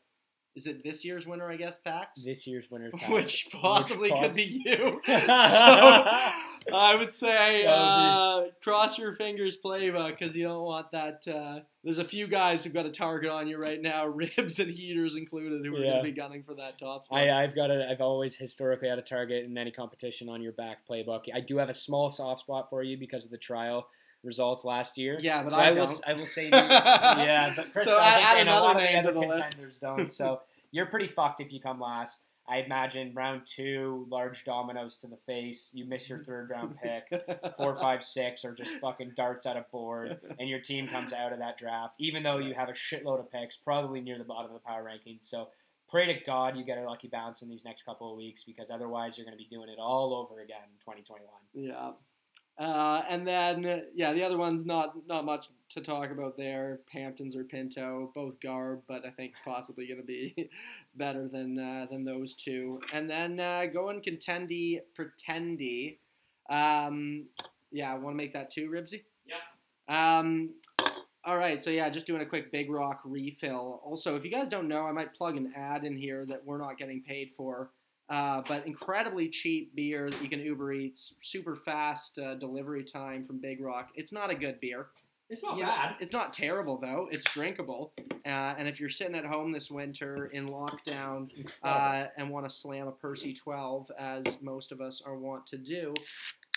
[0.56, 2.24] is it this year's winner, I guess, PAX?
[2.24, 3.10] this year's winner, pack.
[3.10, 5.02] Which possibly Which could poss- be you.
[5.08, 11.24] so I would say uh, cross your fingers, Playbook, because you don't want that.
[11.28, 14.70] Uh, there's a few guys who've got a target on you right now, ribs and
[14.72, 15.92] heaters included, who are Yeah.
[15.92, 17.18] going to be gunning for that top spot.
[17.20, 20.52] I, I've got a, I've always historically had a target in any competition on your
[20.54, 21.22] back playbook.
[21.34, 23.88] I do have a small soft spot for you because of the trial
[24.24, 25.18] results last year.
[25.22, 26.02] Yeah, but so I will, don't.
[26.06, 28.76] I will say, you- yeah, but Chris So doesn't, add- add and a another lot
[28.76, 29.80] of the name to the list.
[29.82, 30.12] don't.
[30.12, 30.42] So
[30.72, 32.20] you're pretty fucked if you come last.
[32.50, 35.70] I imagine round two, large dominoes to the face.
[35.72, 37.04] You miss your third round pick.
[37.58, 41.32] Four, five, six, or just fucking darts at a board, and your team comes out
[41.32, 44.50] of that draft, even though you have a shitload of picks, probably near the bottom
[44.50, 45.30] of the power rankings.
[45.30, 45.50] So
[45.90, 48.72] pray to God you get a lucky bounce in these next couple of weeks, because
[48.72, 51.30] otherwise you're going to be doing it all over again in 2021.
[51.54, 51.92] Yeah.
[52.58, 56.80] Uh, and then yeah, the other one's not not much to talk about there.
[56.92, 60.50] Hamptons or Pinto, both garb, but I think possibly going to be
[60.96, 62.82] better than uh, than those two.
[62.94, 65.98] And then uh, going contendy pretendy.
[66.50, 67.26] Um,
[67.72, 69.04] yeah, I want to make that too, Ribsy.
[69.26, 70.18] Yeah.
[70.18, 70.50] Um,
[71.26, 73.82] all right, so yeah, just doing a quick Big Rock refill.
[73.84, 76.58] Also, if you guys don't know, I might plug an ad in here that we're
[76.58, 77.72] not getting paid for.
[78.10, 83.24] Uh, but incredibly cheap beer that you can Uber Eats, super fast uh, delivery time
[83.24, 83.92] from Big Rock.
[83.94, 84.88] It's not a good beer.
[85.30, 87.08] It's You know, It's not terrible though.
[87.12, 87.94] It's drinkable.
[88.26, 91.30] Uh, and if you're sitting at home this winter in lockdown
[91.64, 95.58] uh, and want to slam a Percy 12, as most of us are wont to
[95.58, 95.94] do,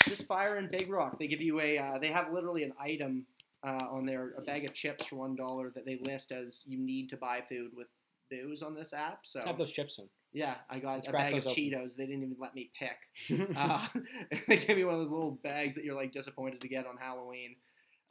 [0.09, 1.19] just fire in Big Rock.
[1.19, 1.79] They give you a.
[1.79, 3.27] Uh, they have literally an item
[3.65, 6.79] uh, on their a bag of chips for one dollar that they list as you
[6.79, 7.89] need to buy food with
[8.31, 9.21] booze on this app.
[9.25, 10.09] So Let's have those chips in.
[10.33, 11.55] yeah, I got Let's a bag of open.
[11.55, 11.95] Cheetos.
[11.95, 13.49] They didn't even let me pick.
[13.57, 13.87] Uh,
[14.49, 16.97] they gave me one of those little bags that you're like disappointed to get on
[16.97, 17.55] Halloween.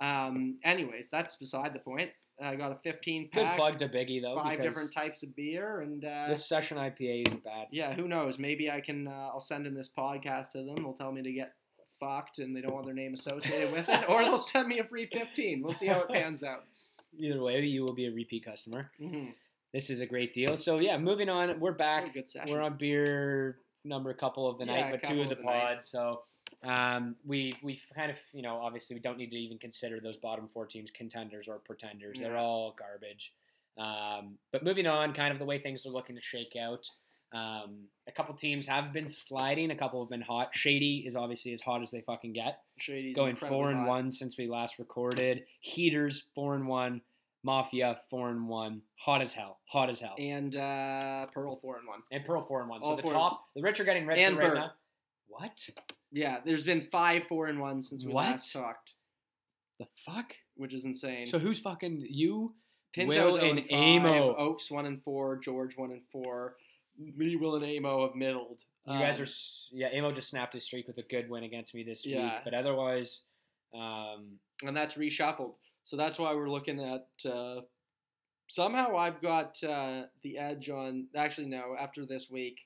[0.01, 2.09] Um, anyways, that's beside the point.
[2.43, 4.35] I got a 15 Good pack, plug to Biggie though.
[4.35, 7.67] five different types of beer, and uh, This session IPA isn't bad.
[7.71, 8.39] yeah, who knows?
[8.39, 9.07] Maybe I can.
[9.07, 10.77] Uh, I'll send in this podcast to them.
[10.77, 11.53] They'll tell me to get
[11.99, 14.83] fucked, and they don't want their name associated with it, or they'll send me a
[14.83, 15.61] free 15.
[15.61, 16.63] We'll see how it pans out.
[17.19, 18.89] Either way, you will be a repeat customer.
[18.99, 19.31] Mm-hmm.
[19.71, 20.57] This is a great deal.
[20.57, 21.59] So yeah, moving on.
[21.59, 22.11] We're back.
[22.13, 22.25] good.
[22.47, 25.43] We're on beer number a couple of the Yeah, night, but two of the the
[25.43, 25.75] night.
[25.75, 25.77] pod.
[25.85, 26.21] So
[26.63, 30.17] um, we we kind of you know obviously we don't need to even consider those
[30.17, 32.19] bottom four teams contenders or pretenders.
[32.19, 33.33] They're all garbage.
[33.77, 36.85] Um, but moving on, kind of the way things are looking to shake out.
[37.33, 39.71] Um, a couple teams have been sliding.
[39.71, 40.49] A couple have been hot.
[40.51, 42.59] Shady is obviously as hot as they fucking get.
[42.77, 43.87] Shady's Going four and hot.
[43.87, 45.45] one since we last recorded.
[45.61, 47.01] Heaters four and one.
[47.43, 48.81] Mafia four and one.
[48.97, 49.59] Hot as hell.
[49.65, 50.15] Hot as hell.
[50.19, 52.01] and uh, Pearl four and one.
[52.11, 52.81] And Pearl four and one.
[52.81, 53.13] So All the fours.
[53.13, 54.57] top, the rich are getting richer And right Bert.
[54.57, 54.71] now.
[55.29, 55.69] What
[56.11, 58.25] Yeah, there's been five four and one since we What?
[58.27, 58.93] last talked,
[59.79, 60.33] the fuck?
[60.55, 61.25] which is insane.
[61.25, 62.53] So who's fucking you?
[62.93, 64.35] Pinto's Will and and 5, Amo.
[64.35, 66.57] Oaks one and four, George one and four.
[66.97, 68.59] Me, Will, and Amo have middled.
[68.85, 69.87] You guys Um, are s- yeah.
[69.97, 72.41] Amo just snapped his streak with a good win against me this week, Yeah.
[72.43, 73.21] but otherwise,
[73.73, 75.55] um, and that's reshuffled.
[75.85, 77.07] So that's why we're looking at.
[77.25, 77.61] Uh,
[78.49, 81.07] somehow I've got uh, the edge on.
[81.15, 81.75] Actually, no.
[81.79, 82.59] After this week,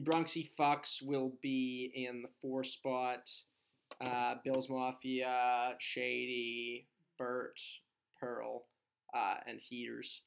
[0.00, 3.30] Bronxy Fox will be in the four spot.
[4.00, 6.86] Uh, Bills Mafia, Shady,
[7.18, 7.60] Burt,
[8.18, 8.64] Pearl,
[9.14, 10.22] uh, and Heaters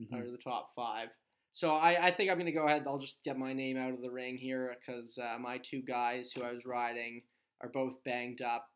[0.00, 0.20] mhm.
[0.20, 1.08] are the top five.
[1.52, 2.84] So I, I think I'm going to go ahead.
[2.86, 6.30] I'll just get my name out of the ring here because uh, my two guys
[6.30, 7.22] who I was riding
[7.62, 8.68] are both banged up.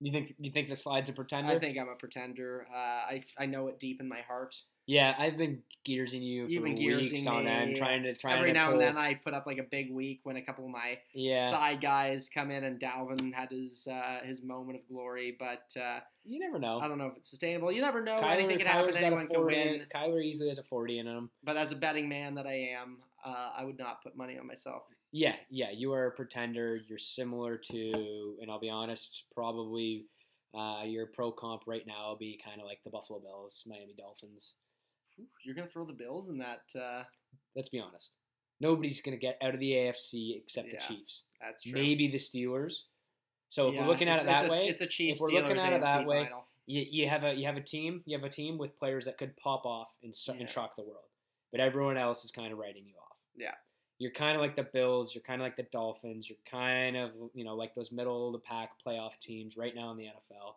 [0.00, 1.50] you think you think the slide's a pretender?
[1.52, 2.68] I think I'm a pretender.
[2.72, 4.54] Uh, I, I know it deep in my heart.
[4.86, 8.38] Yeah, I've been gearsing you You've for been weeks on end, trying to try to
[8.38, 10.42] Every to now pull, and then I put up like a big week when a
[10.42, 11.48] couple of my yeah.
[11.48, 16.00] side guys come in and Dalvin had his uh, his moment of glory, but uh,
[16.24, 16.80] You never know.
[16.80, 17.72] I don't know if it's sustainable.
[17.72, 18.16] You never know.
[18.16, 18.96] Kyler, Anything can happen.
[18.96, 19.68] Anyone can win.
[19.68, 21.30] in- Kyler easily has a forty in him.
[21.42, 24.46] But as a betting man that I am, uh, I would not put money on
[24.46, 24.82] myself.
[25.12, 26.80] Yeah, yeah, you are a pretender.
[26.88, 30.06] You're similar to, and I'll be honest, probably
[30.54, 33.94] uh, your pro comp right now will be kind of like the Buffalo Bills, Miami
[33.96, 34.54] Dolphins.
[35.44, 36.62] You're gonna throw the Bills in that.
[36.78, 37.02] Uh,
[37.56, 38.12] Let's be honest.
[38.60, 41.22] Nobody's going to get out of the AFC except Yeah, the Chiefs.
[41.40, 41.72] that's true.
[41.72, 42.74] Maybe the Steelers.
[43.50, 45.16] So if Yeah, we're looking at it that a, way, it's a Chiefs.
[45.16, 46.46] if we're looking at it that AFC way, final.
[46.66, 49.18] you, you have a you have a team you have a team with players that
[49.18, 51.04] could pop off and, so- and shock the world,
[51.52, 53.16] but everyone else is kind of writing you off.
[53.36, 53.54] Yeah.
[53.98, 55.14] You're kind of like the Bills.
[55.14, 56.28] You're kind of like the Dolphins.
[56.28, 59.90] You're kind of you know like those middle of the pack playoff teams right now
[59.90, 60.54] in the NFL.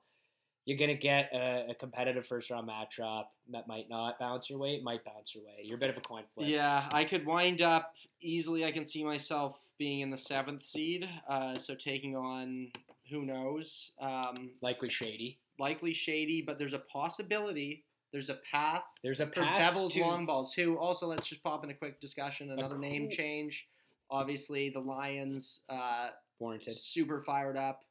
[0.68, 4.72] You're gonna get a, a competitive first round matchup that might not bounce your way.
[4.76, 5.61] It might bounce your way.
[5.63, 6.45] You're a bit of a coin flip.
[6.49, 8.65] Yeah, I could wind up easily.
[8.65, 12.70] I can see myself being in the seventh seed, uh, so taking on
[13.09, 15.39] who knows, um, Likely shady.
[15.57, 17.86] likely shady, but there's a possibility.
[18.11, 20.53] There's a path There's a for path Bevel's to- long balls.
[20.53, 22.51] Who also let's just pop in a quick discussion.
[22.51, 23.65] Another name change.
[24.09, 26.09] Obviously, the Lions uh,
[26.39, 26.76] warranted.
[26.76, 27.84] super fired up.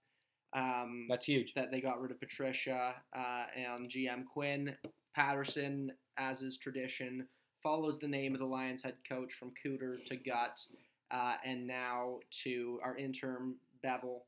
[0.56, 1.52] Um, That's huge.
[1.54, 4.74] that they got rid of Patricia uh, and GM Quinn
[5.14, 7.26] Patterson, as is tradition,
[7.62, 10.58] follows the name of the Lions head coach from Cooter to Gut,
[11.10, 14.20] uh, and now to our interim Bevell,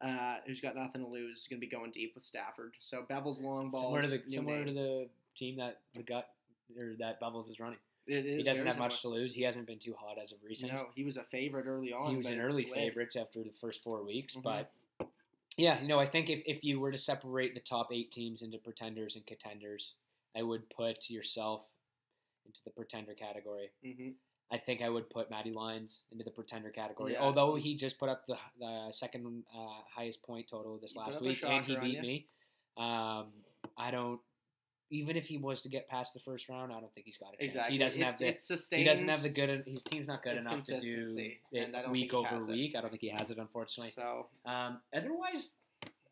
[0.00, 2.72] uh, who's got nothing to lose, is going to be going deep with Stafford.
[2.80, 3.82] So Bevel's long ball.
[3.82, 6.28] Similar to the similar to the team that the gut
[6.80, 7.78] or that Bubbles is running.
[8.06, 9.34] It is He doesn't have much to lose.
[9.34, 10.72] He hasn't been too hot as of recent.
[10.72, 12.10] No, he was a favorite early on.
[12.10, 14.42] he was an early favorite after the first four weeks, Mhm.
[14.42, 14.72] but
[15.58, 18.42] yeah, you know, I think if, if you were to separate the top eight teams
[18.42, 19.94] into pretenders and contenders,
[20.36, 21.66] I would put yourself
[22.46, 23.70] into the pretender category.
[23.84, 24.14] Mhm.
[24.50, 27.12] I think I would put Matty Lyons into the pretender category.
[27.12, 30.98] Yeah, Although he just put up the, the second uh, highest point total this He
[30.98, 32.28] last week, and he beat me.
[32.78, 33.32] Um,
[33.76, 34.20] I don't.
[34.90, 37.34] Even if he was to get past the first round, I don't think he's got
[37.34, 37.50] a chance.
[37.52, 37.72] Exactly.
[37.74, 38.80] He doesn't it's, have the it's sustained.
[38.82, 39.64] he doesn't have the good.
[39.66, 41.04] His team's not good enough to do
[41.52, 42.52] it and week over has it.
[42.52, 42.74] week.
[42.76, 43.92] I don't think he has it, unfortunately.
[43.94, 45.52] So, Um, otherwise,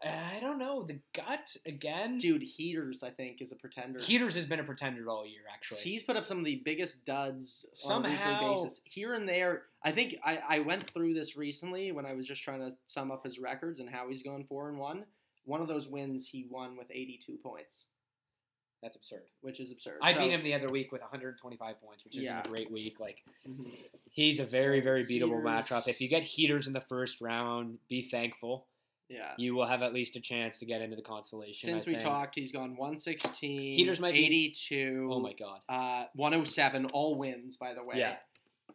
[0.04, 0.82] I don't know.
[0.82, 2.18] The gut again.
[2.18, 3.98] dude, Heaters, I think, is a pretender.
[3.98, 5.80] Heaters has been a pretender all year, actually.
[5.80, 8.80] He's put up some of the biggest duds on a Somehow- weekly basis.
[8.84, 12.42] Here and there, I think I, I went through this recently when I was just
[12.42, 15.06] trying to sum up his records and how he's going four and one.
[15.44, 17.86] One of those wins he won with 82 points,
[18.86, 19.24] That's absurd.
[19.40, 19.98] which is absurd.
[20.00, 22.22] I So- beat him the other week with 125 points, which Yeah.
[22.22, 23.00] isn't a great week.
[23.00, 23.72] Like Mhm.
[24.12, 25.88] he's a very, very beatable Heaters- matchup.
[25.88, 28.66] If you get heaters in the first round, be thankful.
[29.08, 29.34] Yeah.
[29.38, 31.68] you will have at least a chance to get into the consolation.
[31.68, 32.02] Since I we think.
[32.02, 37.56] talked, he's gone 116, Heaters might be- 82, oh my god, uh, 107, all wins,
[37.56, 37.98] by the way.
[38.00, 38.18] Yeah.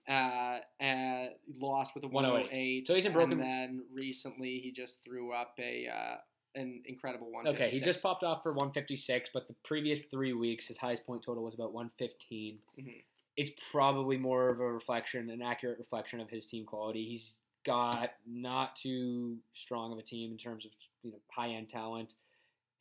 [0.08, 2.44] Uh, uh, lost with a 108.
[2.50, 2.88] 108.
[2.88, 6.18] So he's in broken- And then recently he just threw up a uh,
[6.56, 7.48] an incredible one.
[7.48, 11.24] okay, he just popped off for 156, but the previous three weeks his highest point
[11.24, 12.60] total was about 115.
[12.78, 13.04] Mhm.
[13.38, 17.06] It's probably more of a reflection, an accurate reflection of his team quality.
[17.08, 20.72] He's got not too strong of a team in terms of
[21.04, 22.16] you know high end talent.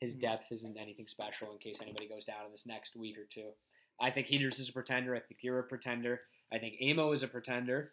[0.01, 0.21] His Mhm.
[0.21, 3.53] depth isn't anything special in case anybody goes down in this next week or two.
[4.01, 5.14] I think Heaters is a pretender.
[5.14, 6.23] I think you're a pretender.
[6.51, 7.93] I think Amo is a pretender.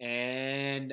[0.00, 0.92] And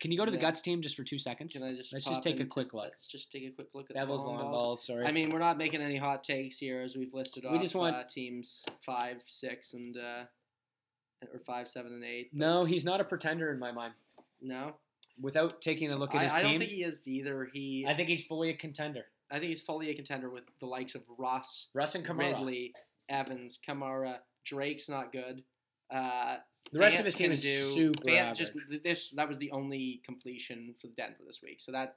[0.00, 0.42] can you go to the Yeah.
[0.42, 1.52] guts team just for two seconds?
[1.52, 2.84] Can I just Let's just take a quick look.
[2.90, 4.52] Let's just take a quick look at Devils the long balls.
[4.52, 4.86] balls.
[4.86, 5.06] Sorry.
[5.06, 7.52] I mean, we're not making any hot takes here, as we've listed off.
[7.52, 10.24] We just want- uh, teams five, six, and uh,
[11.32, 12.30] or five, seven, and eight.
[12.34, 13.94] no, he's not a pretender in my mind.
[14.40, 14.74] no.
[15.20, 17.48] Without taking a look at I, his I don't team, think he is either.
[17.52, 19.04] He, I think he's fully a contender.
[19.30, 22.32] I think he's fully a contender with the likes of Russ, Russ and Kamara.
[22.32, 22.72] Ridley,
[23.08, 24.16] Evans, Kamara.
[24.44, 25.44] Drake's not good.
[25.94, 26.38] Uh,
[26.74, 28.38] The rest Fant of his team is do, super Fant average.
[28.38, 28.52] just
[28.82, 31.60] this that was the only completion for Denver this week.
[31.60, 31.96] So that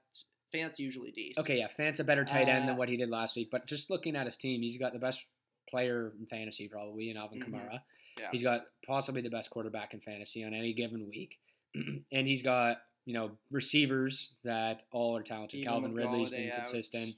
[0.53, 1.39] Fant's usually decent.
[1.45, 3.49] Okay, yeah, Fant's a better tight end than Uh, what he did last week.
[3.51, 5.25] But just looking at his team, he's got the best
[5.69, 7.49] player in fantasy probably in Alvin Mhm.
[7.49, 7.81] Kamara.
[8.17, 8.29] Yeah.
[8.31, 11.37] He's got possibly the best quarterback in fantasy on any given week,
[12.11, 15.59] and he's got you know receivers that all are talented.
[15.59, 16.63] Even Calvin with Ridley's been out.
[16.65, 17.15] consistent.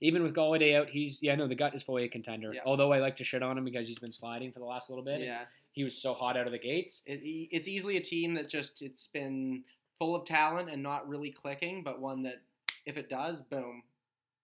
[0.00, 2.52] Even with Golladay out, he's yeah no the gut is fully a contender.
[2.52, 2.62] Yeah.
[2.66, 5.04] Although I like to shit on him because he's been sliding for the last little
[5.04, 5.20] bit.
[5.20, 5.44] Yeah.
[5.72, 7.02] He was so hot out of the gates.
[7.06, 7.20] It,
[7.50, 9.64] it's easily a team that just it's been
[9.98, 12.42] full of talent and not really clicking, but one that
[12.86, 13.82] if it does, boom.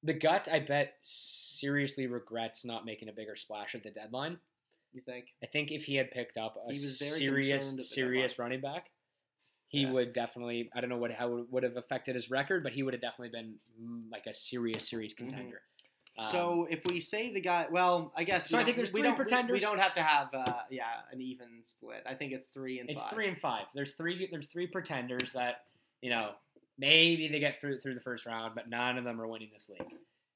[0.02, 4.38] The gut, I bet, seriously regrets not making a bigger splash at the deadline.
[4.92, 5.26] You think?
[5.42, 8.90] I think if he had picked up a He was very serious, serious running back,
[9.66, 9.92] he Yeah.
[9.92, 10.70] would definitely.
[10.74, 13.02] I don't know what how it would have affected his record, but he would have
[13.02, 15.60] definitely been mm, like a serious, serious contender.
[16.18, 18.48] Um, so if we say the guy, well, I guess.
[18.50, 20.28] So we I think don't- there's we three don't, we- We, don't have to have,
[20.34, 22.02] uh, yeah, an even split.
[22.06, 23.12] I think it's three and it's five.
[23.12, 23.66] three and five.
[23.74, 24.26] There's three.
[24.30, 25.64] There's three pretenders that
[26.02, 26.32] you know
[26.78, 29.68] maybe they get through through the first round, but none of them are winning this
[29.68, 29.80] league.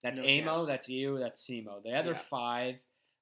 [0.03, 0.57] That's No Amo.
[0.59, 0.67] chance.
[0.67, 1.19] That's you.
[1.19, 1.83] That's Simo.
[1.83, 2.19] The other Yeah.
[2.31, 2.77] five,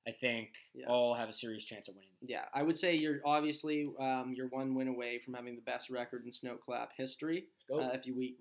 [0.06, 0.86] I think, Yeah.
[0.86, 2.10] all have a serious chance of winning.
[2.22, 5.88] Yeah, I would say you're obviously um, you're one win away from having the best
[5.90, 7.46] record in snowclap history.
[7.52, 7.80] Let's go.
[7.90, 8.38] Uh, if you week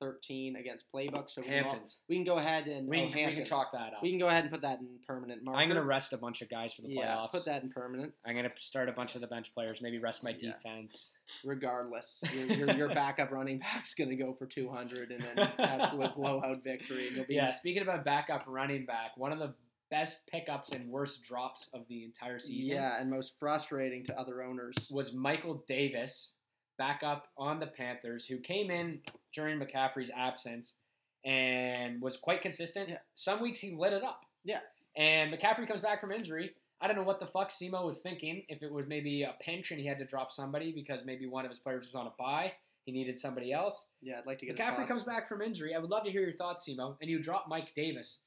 [0.00, 1.98] 13 against Playbook, so we can, all- Hamptons.
[2.08, 3.48] we can go ahead and We, oh, can- we can Hamptons.
[3.48, 4.02] chalk that up.
[4.02, 5.58] We can go ahead and put that in permanent marker.
[5.60, 6.94] I'm gonna rest a bunch of guys for the playoffs.
[6.96, 8.12] yeah, put that in permanent.
[8.26, 9.80] I'm gonna start a bunch of the bench players.
[9.82, 10.52] Maybe rest my Yeah.
[10.52, 11.12] defense.
[11.44, 16.62] Regardless, your, your, your backup running back's gonna go for 200 and an absolute blowout
[16.62, 17.08] victory.
[17.08, 17.52] And you'll be Yeah.
[17.52, 19.54] Speaking about backup running back, one of the
[19.90, 24.42] best pickups and worst drops of the entire season yeah, and most frustrating to other
[24.42, 24.74] owners.
[24.90, 26.28] was Michael Davis,
[26.78, 29.00] backup on the Panthers, who came in
[29.34, 30.74] during McCaffrey's absence
[31.24, 32.90] and was quite consistent.
[33.14, 34.22] Some weeks he lit it up.
[34.44, 34.60] Yeah.
[34.96, 36.52] And McCaffrey comes back from injury.
[36.80, 38.44] I don't know what the fuck Simo was thinking.
[38.48, 41.44] If it was maybe a pinch and he had to drop somebody because maybe one
[41.44, 42.52] of his players was on a bye,
[42.84, 43.86] he needed somebody else.
[44.00, 45.74] Yeah, I'd like to get McCaffrey comes back from injury.
[45.74, 46.96] I would love to hear your thoughts, Simo.
[47.00, 48.20] And you drop Mike Davis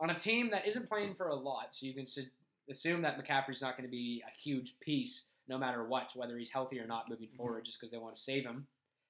[0.00, 2.24] on a team that isn't playing for a lot, so you can su-
[2.70, 6.48] assume that McCaffrey's not going to be a huge piece no matter what, whether he's
[6.50, 7.36] healthy or not moving Mm-hmm.
[7.36, 8.66] forward, just because they want to save him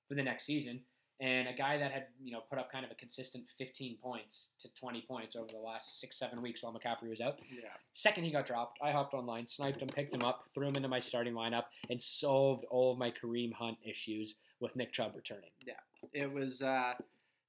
[0.09, 0.81] for the next season.
[1.23, 4.49] And a guy that had you know put up kind of a consistent 15 points
[4.61, 7.39] to 20 points over the last six seven weeks while McCaffrey was out.
[7.55, 7.69] Yeah.
[7.95, 10.89] Second he got dropped, I hopped online, sniped him, picked him up, threw him into
[10.89, 15.51] my starting lineup, and solved all of my Kareem Hunt issues with Nick Chubb returning.
[15.67, 15.75] Yeah,
[16.15, 16.95] it was uh,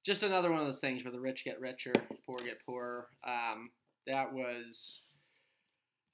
[0.04, 1.94] just another one of those things where the rich get richer,
[2.26, 3.06] poor get poorer.
[3.26, 3.70] Um,
[4.06, 5.00] that was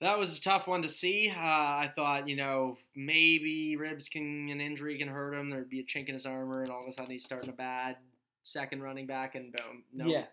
[0.01, 1.31] that was a tough one to see.
[1.35, 5.51] Uh, I thought, you know, maybe ribs can an injury can hurt him.
[5.51, 7.55] There'd be a chink in his armor, and all of a sudden he's starting a
[7.55, 7.97] bad
[8.43, 10.07] second running back, and boom, no.
[10.07, 10.25] Yeah.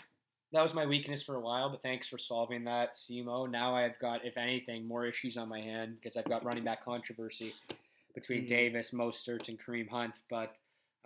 [0.53, 3.49] That was my weakness for a while, but thanks for solving that, Simo.
[3.49, 6.85] Now I've got, if anything, more issues on my hand because I've got running back
[6.85, 7.53] controversy
[8.13, 8.47] between Mhm.
[8.47, 10.13] Davis, Mostert, and Kareem Hunt.
[10.29, 10.55] But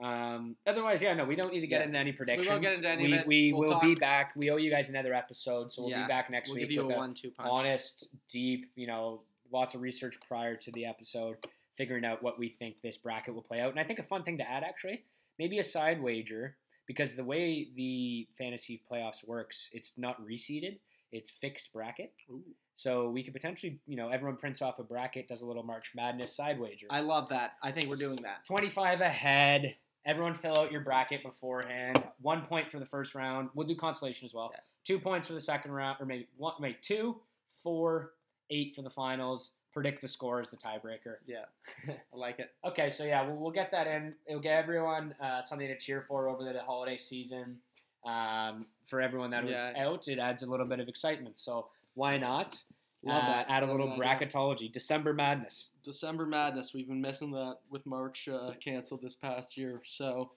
[0.01, 1.85] um, otherwise, yeah, no, we don't need to get Yeah.
[1.87, 2.59] into any predictions.
[2.61, 4.33] get into any we, we We'll will be back.
[4.35, 6.03] We owe you guys another episode, so we'll Yeah.
[6.03, 7.49] be back next We'll week a with one-two punch.
[7.51, 9.21] honest, deep, you know,
[9.51, 11.37] lots of research prior to the episode,
[11.75, 13.71] figuring out what we think this bracket will play out.
[13.71, 15.03] And I think a fun thing to add, actually,
[15.37, 20.79] maybe a side wager, because the way the fantasy playoffs works, it's not reseeded,
[21.11, 22.13] it's fixed bracket.
[22.29, 22.43] Ooh.
[22.75, 25.91] So we could potentially, you know, everyone prints off a bracket, does a little March
[25.95, 26.87] Madness side wager.
[26.89, 27.57] I love that.
[27.61, 28.45] I think we're doing that.
[28.45, 29.75] 25 ahead.
[30.05, 32.03] Everyone fill out your bracket beforehand.
[32.21, 33.49] One point for the first round.
[33.53, 34.49] We'll do consolation as well.
[34.53, 34.59] Yeah.
[34.85, 37.17] Two points for the second round, or maybe one, maybe two,
[37.61, 38.13] four,
[38.49, 39.51] eight for the finals.
[39.71, 41.17] Predict the score as the tiebreaker.
[41.27, 41.45] Yeah,
[41.87, 42.51] I like it.
[42.65, 44.15] Okay, so yeah, we'll, we'll get that in.
[44.25, 47.57] It'll get everyone uh, something to cheer for over the holiday season.
[48.03, 51.37] Um, for everyone that was out, it adds a little bit of excitement.
[51.37, 52.57] So why not?
[53.03, 53.45] Love uh, that.
[53.49, 54.19] Add a Love little that, yeah.
[54.19, 54.71] bracketology.
[54.71, 55.69] December Madness.
[55.83, 56.73] December Madness.
[56.73, 59.81] We've been missing that with March uh, canceled this past year.
[59.85, 60.31] So,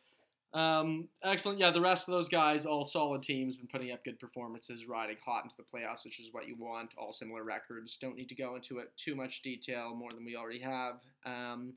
[0.54, 1.58] um, excellent.
[1.58, 5.16] Yeah, the rest of those guys, all solid teams, been putting up good performances, riding
[5.24, 6.90] hot into the playoffs, which is what you want.
[6.96, 7.96] All similar records.
[7.96, 11.00] Don't need to go into it too much detail, more than we already have.
[11.24, 11.72] Um,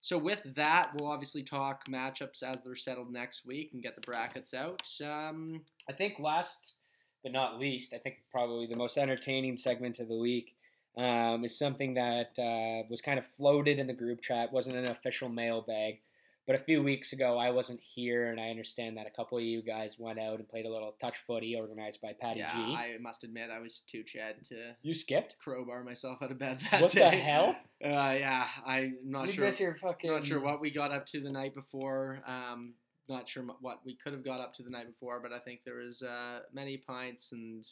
[0.00, 4.00] so with that, we'll obviously talk matchups as they're settled next week and get the
[4.00, 4.88] brackets out.
[5.04, 5.60] Um,
[5.90, 6.76] I think last
[7.22, 10.54] but not least, I think probably the most entertaining segment of the week
[10.96, 14.52] um, is something that uh, was kind of floated in the group chat.
[14.52, 16.00] wasn't an official mailbag,
[16.46, 19.44] but a few weeks ago I wasn't here, and I understand that a couple of
[19.44, 22.74] you guys went out and played a little touch footy organized by Patty yeah, G.
[22.74, 25.36] I must admit I was too chad to you skipped.
[25.38, 27.10] crowbar myself out of bed that What day.
[27.10, 27.56] the hell?
[27.84, 29.44] Uh, yeah, I'm not you sure.
[29.44, 30.10] miss your fucking.
[30.10, 32.20] Not sure what we got up to the night before.
[32.26, 32.74] Um,
[33.10, 35.60] not sure what we could have got up to the night before, but I think
[35.64, 37.66] there was uh, many pints and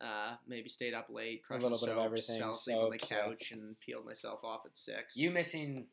[0.00, 3.10] uh, maybe stayed up late, crushed little bit of everything, fell asleep on the soaps,
[3.10, 3.26] yeah.
[3.26, 5.16] couch, and peeled myself off at six.
[5.16, 5.86] You missing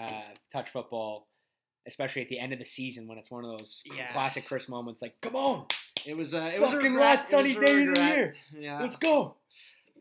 [0.00, 0.20] uh,
[0.52, 1.26] touch football,
[1.86, 4.12] especially at the end of the season when it's one of those Yeah.
[4.12, 5.02] classic Chris moments.
[5.02, 5.66] Like, come on,
[6.06, 7.16] it was uh, it was a fucking regret.
[7.16, 8.34] last sunny a day of the year.
[8.56, 9.34] Yeah, let's go.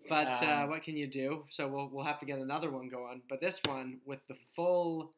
[0.08, 1.45] But uh, Um, what can you do?
[1.49, 3.24] So we'll we'll have to get another one going.
[3.28, 5.12] But this one with the full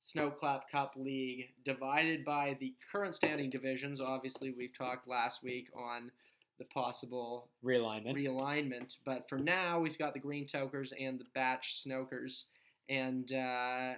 [0.00, 4.00] Snowclap Cup League divided by the current standing divisions.
[4.00, 6.10] Obviously, we've talked last week on
[6.58, 8.14] the possible Realignment.
[8.14, 8.96] realignment.
[9.04, 12.44] But for now, we've got the Green Tokers and the Batch Snokers,
[12.88, 13.94] and uh,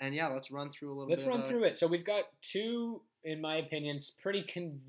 [0.00, 1.10] and yeah, let's run through a little.
[1.10, 1.76] Let's bit run through it.
[1.76, 4.80] So we've got two, in my opinions, pretty con-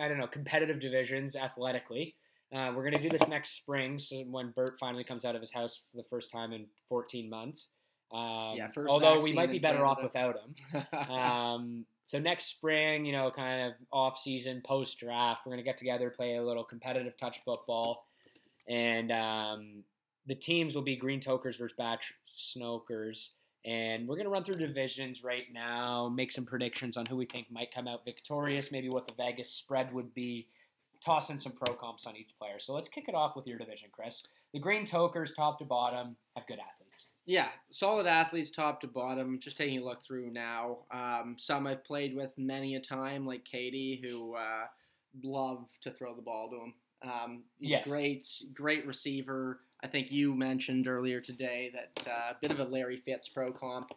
[0.00, 2.14] I don't know competitive divisions athletically.
[2.54, 5.52] Uh, we're gonna do this next spring, so when Bert finally comes out of his
[5.52, 7.68] house for the first time in 14 months.
[8.12, 10.86] Um, Yeah, although we might be better off without him.
[11.10, 15.76] Um, so next spring, you know, kind of off season, post draft, we're gonna get
[15.76, 18.06] together, play a little competitive touch football,
[18.68, 19.82] and um,
[20.26, 23.30] the teams will be Green Tokers versus Batch Snokers,
[23.64, 27.50] and we're gonna run through divisions right now, make some predictions on who we think
[27.50, 30.46] might come out victorious, maybe what the Vegas spread would be,
[31.04, 32.60] toss in some pro comps on each player.
[32.60, 34.22] So let's kick it off with your division, Chris.
[34.52, 36.85] The Green Tokers, top to bottom, have good athletes.
[37.26, 39.40] Yeah, solid athletes top to bottom.
[39.40, 40.78] Just taking a look through now.
[40.92, 44.66] Um, some I've played with many a time, like Katie, who uh,
[45.24, 46.74] love to throw the ball to him.
[47.02, 47.86] Um, Yes.
[47.86, 49.60] great, great receiver.
[49.82, 53.52] I think you mentioned earlier today that uh, a bit of a Larry Fitz pro
[53.52, 53.92] comp.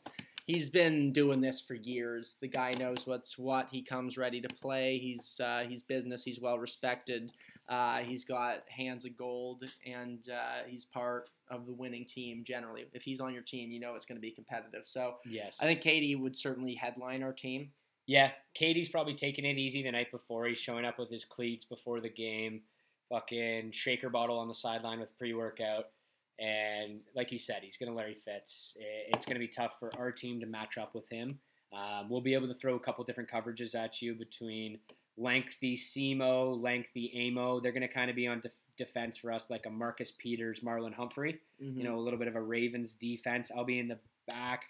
[0.45, 2.36] He's been doing this for years.
[2.41, 3.67] The guy knows what's what.
[3.71, 4.97] He comes ready to play.
[4.97, 6.23] He's uh, he's business.
[6.23, 7.32] He's well respected.
[7.70, 12.86] Uh, he's got hands of gold, and uh, he's part of the winning team generally.
[12.93, 14.84] If he's on your team, you know it's going to be competitive.
[14.86, 15.55] So Yes.
[15.59, 17.70] I think Katie would certainly headline our team.
[18.07, 20.47] Yeah, Katie's probably taking it easy the night before.
[20.47, 22.61] He's showing up with his cleats before the game,
[23.07, 25.89] fucking shaker bottle on the sideline with pre workout.
[26.39, 28.76] And like you said, he's going to Larry Fitz.
[29.09, 31.38] It's going to be tough for our team to match up with him.
[31.72, 34.80] Um, we'll be able to throw a couple different coverages at you between
[35.20, 37.59] lengthy SEMO, lengthy AMO.
[37.59, 40.61] They're going to kind of be on def- defense for us, like a Marcus Peters,
[40.61, 41.39] Marlon Humphrey
[41.78, 43.51] you know, a little bit of a Ravens defense.
[43.55, 44.63] I'll be in the back.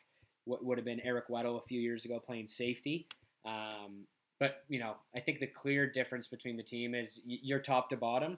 [0.45, 3.07] What would have been Eric Weddle a few years ago playing safety.
[3.45, 4.05] Um,
[4.39, 7.97] but you know, I think the clear difference between the team is you're top to
[7.97, 8.37] bottom.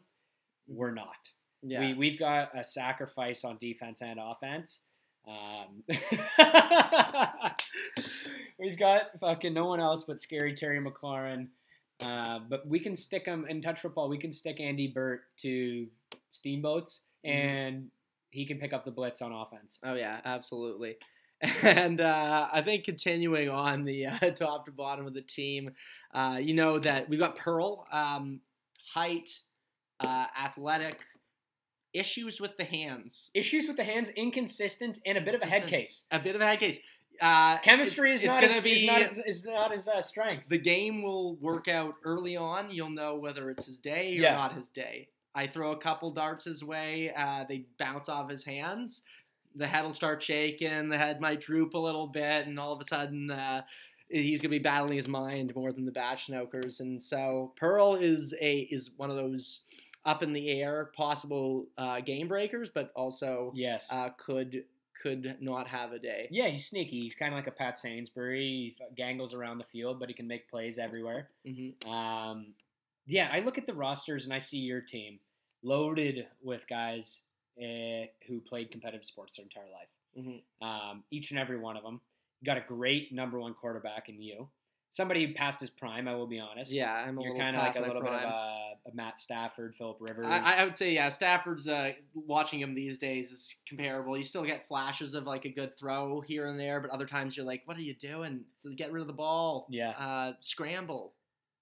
[0.68, 1.16] We're not.
[1.64, 1.80] yeah.
[1.80, 4.80] We we've got a sacrifice on defense and offense.
[5.28, 5.84] Um,
[8.60, 11.48] we've got fucking no one else but scary Terry McLaurin.
[12.02, 14.10] Uh, but we can stick him in touch football.
[14.10, 15.88] We can stick Andy Burt to
[16.32, 17.30] steamboats, Mhm.
[17.30, 17.92] and
[18.32, 19.78] he can pick up the blitz on offense.
[19.84, 20.98] Oh yeah, absolutely.
[21.64, 25.72] And uh, I think continuing on the uh, top to bottom of the team,
[26.14, 28.42] uh, you know that we've got Pearl, um,
[28.94, 29.30] height,
[30.00, 31.00] uh, athletic,
[31.94, 35.68] issues with the hands, Issues with the hands, inconsistent, and a bit of a head
[35.68, 36.04] case.
[36.12, 36.78] a bit of a head case.
[37.22, 40.02] Uh, Chemistry is it's not gonna his, be is not his, is not his uh,
[40.02, 40.46] strength.
[40.50, 42.72] the game will work out early on.
[42.72, 44.34] You'll know whether it's his day or Yeah.
[44.34, 45.08] not his day.
[45.36, 47.14] I throw a couple darts his way.
[47.16, 49.04] Uh, they bounce off his hands.
[49.56, 50.90] The head will start shaking.
[50.90, 53.62] The head might droop a little bit, and all of a sudden, uh,
[54.10, 56.80] he's gonna be battling his mind more than the batch snokers.
[56.80, 59.62] And so, Pearl is a is one of those
[60.06, 63.88] up in the air possible uh, game breakers, but also Yes.
[63.92, 64.64] uh, could
[65.02, 66.28] could not have a day.
[66.32, 67.02] yeah, he's sneaky.
[67.02, 68.76] He's kind of like a Pat Sainsbury.
[68.78, 71.30] He gangles around the field, but he can make plays everywhere.
[71.46, 72.54] hmm Um,
[73.08, 75.20] yeah, I look at the rosters and I see your team
[75.64, 77.22] loaded with guys
[77.62, 79.90] uh, who played competitive sports their entire life.
[80.18, 80.42] Mhm.
[80.66, 82.00] Um, each and every one of them.
[82.44, 84.50] Got a great number one quarterback in you.
[84.94, 86.72] Somebody past his prime, I will be honest.
[86.72, 89.74] Yeah, I'm a You're kind of like a little bit of a, a Matt Stafford,
[89.74, 90.26] Philip Rivers.
[90.28, 94.18] I, I would say yeah, Stafford's uh, watching him these days is comparable.
[94.18, 97.38] You still get flashes of like a good throw here and there, but other times
[97.38, 98.42] you're like, what are you doing?
[98.76, 99.66] Get rid of the ball.
[99.70, 99.92] Yeah.
[99.92, 101.14] Uh, scramble,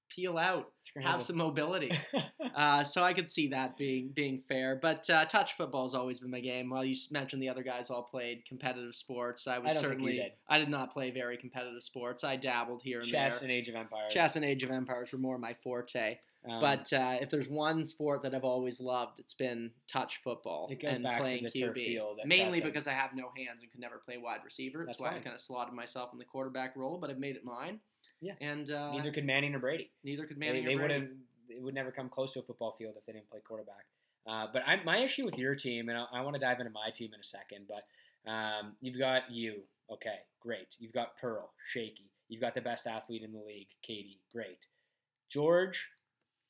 [0.09, 1.91] peel out, have some mobility.
[2.55, 6.19] Uh, so I could see that being being fair, but uh, touch football has always
[6.19, 6.69] been my game.
[6.69, 9.83] While you mentioned the other guys all played competitive sports, I was I don't think
[9.83, 10.31] you certainly did.
[10.49, 12.23] I did not play very competitive sports.
[12.23, 13.43] I dabbled here and Chess there.
[13.49, 14.11] and Age of Empires.
[14.11, 16.17] Chess and Age of Empires were more my forte.
[16.49, 20.69] Um, But uh, if there's one sport that I've always loved, it's been touch football
[20.71, 21.59] It goes and back to playing the QB.
[21.65, 24.85] turf field Mainly because I have no hands and could never play wide receiver.
[24.85, 27.35] That's, That's why I kind of slotted myself in the quarterback role, but I've made
[27.35, 27.79] it mine.
[28.21, 28.33] Yeah.
[28.41, 29.91] And uh, neither could Manning or Brady.
[30.03, 31.05] neither could They, Manning they or would Brady.
[31.05, 31.57] have.
[31.57, 33.85] It would never come close to a football field if they didn't play quarterback.
[34.27, 36.71] Uh, but I, my issue with your team, and I, I want to dive into
[36.71, 39.61] my team in a second, but um, you've got you.
[39.91, 40.67] Okay, great.
[40.77, 42.11] You've got Pearl, shaky.
[42.27, 44.59] You've got the best athlete in the league, Katie, great.
[45.31, 45.83] George,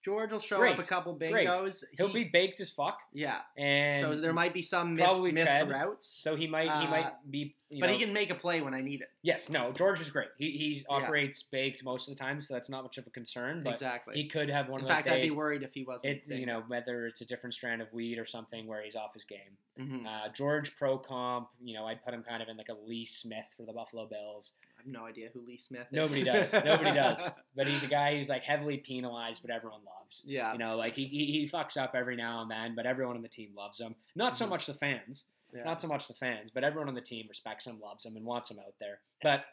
[0.03, 1.45] George will show up a couple Great.
[1.47, 1.83] bingos.
[1.97, 3.41] he'll He- be baked as fuck, yeah.
[3.57, 7.31] and So there might be some missed, missed routes, so he might he uh, might
[7.31, 7.55] be.
[7.71, 9.09] You but know, he can make a play when I need it.
[9.21, 10.29] Yes, no, George is great.
[10.37, 10.95] He he Yeah.
[10.95, 13.61] operates baked most of the time, so that's not much of a concern.
[13.63, 14.15] But exactly.
[14.15, 16.23] he could have one In of those fact, I'd be worried if he wasn't.
[16.27, 19.13] it, you know, whether it's a different strand of weed or something where he's off
[19.13, 19.57] his game.
[19.77, 20.05] Mhm.
[20.07, 23.05] Uh, George Pro Comp, you know, I'd put him kind of in like a Lee
[23.05, 24.51] Smith for the Buffalo Bills.
[24.79, 25.93] I have no idea who Lee Smith is.
[25.93, 26.53] Nobody does.
[26.53, 27.17] Nobody does.
[27.55, 30.21] But he's a guy who's like heavily penalized, but everyone loves.
[30.25, 30.53] Yeah.
[30.53, 33.21] You know, like he, he, he fucks up every now and then, but everyone on
[33.21, 33.95] the team loves him.
[34.15, 34.49] Not so Mhm.
[34.49, 35.63] much the fans, yeah.
[35.63, 38.25] not so much the fans, but everyone on the team respects him, loves him, and
[38.25, 38.99] wants him out there.
[39.21, 39.43] But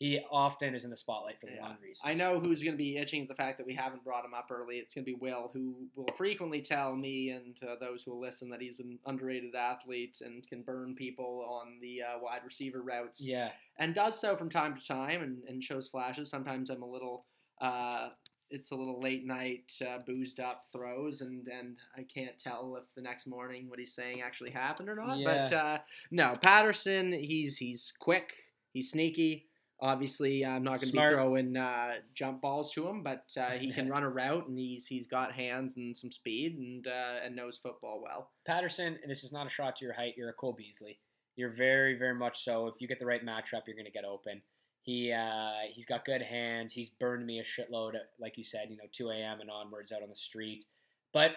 [0.00, 1.60] he often is in the spotlight for the Yeah.
[1.60, 2.00] wrong reasons.
[2.02, 4.32] I know who's going to be itching at the fact that we haven't brought him
[4.32, 4.78] up early.
[4.78, 8.20] It's going to be Will, who will frequently tell me and uh, those who will
[8.20, 12.80] listen that he's an underrated athlete and can burn people on the uh, wide receiver
[12.80, 13.20] routes.
[13.22, 13.50] Yeah.
[13.78, 16.30] And does so from time to time and, and shows flashes.
[16.30, 17.26] Sometimes I'm a little.
[17.60, 18.08] Uh,
[18.48, 22.84] it's a little late night, uh, boozed up throws, and, and I can't tell if
[22.96, 25.18] the next morning what he's saying actually happened or not.
[25.22, 25.78] But uh,
[26.10, 28.32] no, Patterson, he's he's quick,
[28.72, 29.49] he's sneaky.
[29.82, 33.72] Obviously, I'm not going to be throwing uh, jump balls to him, but uh, he
[33.72, 37.34] can run a route, and he's he's got hands and some speed, and uh, and
[37.34, 38.30] knows football well.
[38.46, 40.14] Patterson, and this is not a shot to your height.
[40.16, 40.98] You're a Cole Beasley.
[41.36, 42.66] You're very, very much so.
[42.66, 44.42] If you get the right matchup, you're going to get open.
[44.82, 46.72] He uh, he's got good hands.
[46.72, 49.40] He's burned me a shitload, like you said, you know, 2 a.m.
[49.40, 50.64] and onwards out on the street.
[51.12, 51.32] But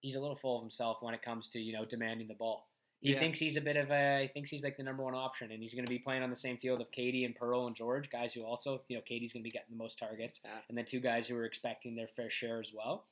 [0.00, 2.69] he's a little full of himself when it comes to you know demanding the ball.
[3.00, 3.18] He Yeah.
[3.18, 4.22] thinks he's a bit of a.
[4.22, 6.28] He thinks he's like the number one option, and he's going to be playing on
[6.30, 9.32] the same field of Katie and Pearl and George, guys who also, you know, Katie's
[9.32, 10.60] going to be getting the most targets, Yeah.
[10.68, 13.06] and then two guys who are expecting their fair share as well.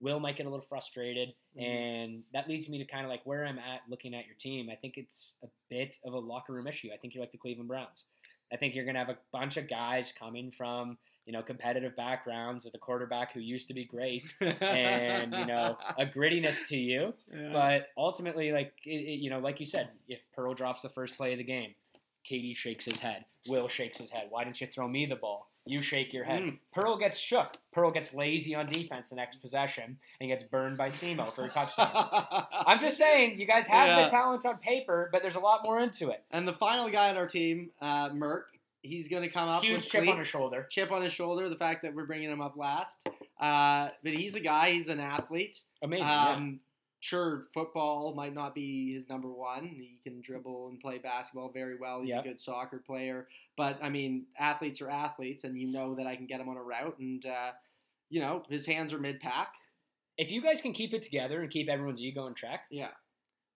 [0.00, 1.62] Will might get a little frustrated, Mhm.
[1.62, 4.70] and that leads me to kind of like where I'm at looking at your team.
[4.70, 6.90] I think it's a bit of a locker room issue.
[6.92, 8.06] I think you're like the Cleveland Browns.
[8.52, 11.96] I think you're going to have a bunch of guys coming from you know competitive
[11.96, 16.76] backgrounds with a quarterback who used to be great and you know a grittiness to
[16.76, 17.14] you.
[17.32, 17.50] Yeah.
[17.52, 21.16] But ultimately, like it, it- you know, like you said, if Pearl drops the first
[21.16, 21.74] play of the game,
[22.24, 23.24] Katie shakes his head.
[23.48, 24.26] Will shakes his head.
[24.30, 25.48] Why didn't you throw me the ball?
[25.66, 26.42] You shake your head.
[26.42, 26.58] Mm.
[26.74, 27.56] Pearl gets shook.
[27.72, 31.48] Pearl gets lazy on defense the next possession and gets burned by Semo for a
[31.50, 31.90] touchdown.
[32.66, 34.04] I'm just saying, you guys have Yeah.
[34.04, 36.22] the talent on paper, but there's a lot more into it.
[36.30, 38.46] And the final guy on our team, uh, Mert,
[38.84, 40.66] he's going to come up Huge with chip on his shoulder.
[40.70, 41.48] Chip on his shoulder.
[41.48, 43.06] The fact that we're bringing him up last,
[43.40, 44.70] uh, but he's a guy.
[44.70, 45.58] He's an athlete.
[45.82, 46.06] Amazing.
[46.06, 46.28] yeah.
[46.30, 46.60] Um,
[47.00, 49.66] Sure, football might not be his number one.
[49.66, 52.00] He can dribble and play basketball very well.
[52.00, 52.24] He's Yep.
[52.24, 53.28] a good soccer player.
[53.58, 56.56] But I mean, athletes are athletes, and you know that I can get him on
[56.56, 56.98] a route.
[56.98, 57.50] And uh,
[58.08, 59.52] you know, his hands are mid pack.
[60.16, 62.88] If you guys can keep it together and keep everyone's ego in check, Yeah.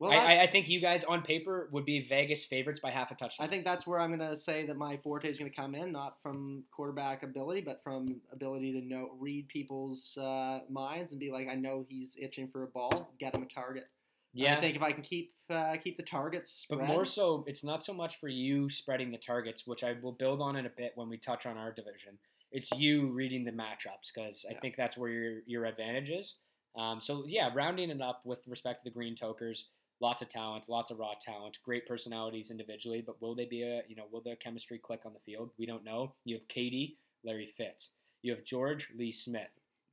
[0.01, 3.11] Well, I, I, I think you guys on paper would be Vegas favorites by half
[3.11, 3.46] a touchdown.
[3.46, 5.74] I think that's where I'm going to say that my forte is going to come
[5.74, 11.18] in, not from quarterback ability, but from ability to know read people's uh, minds and
[11.20, 13.84] be like, I know he's itching for a ball, get him a target.
[14.32, 14.57] Yeah.
[14.57, 17.64] I think if I can keep uh, keep the targets spread, But more so, it's
[17.64, 20.70] not so much for you spreading the targets, which I will build on in a
[20.70, 22.18] bit when we touch on our division.
[22.53, 26.34] It's you reading the matchups because I think that's where your your advantage is.
[26.76, 29.66] Um, so yeah, rounding it up with respect to the Green Tokers,
[30.01, 33.82] lots of talent, lots of raw talent, great personalities individually, but will they be a
[33.88, 35.51] you know will their chemistry click on the field?
[35.59, 36.14] We don't know.
[36.24, 37.90] You have Katie, Larry Fitz.
[38.22, 39.49] You have George Lee Smith.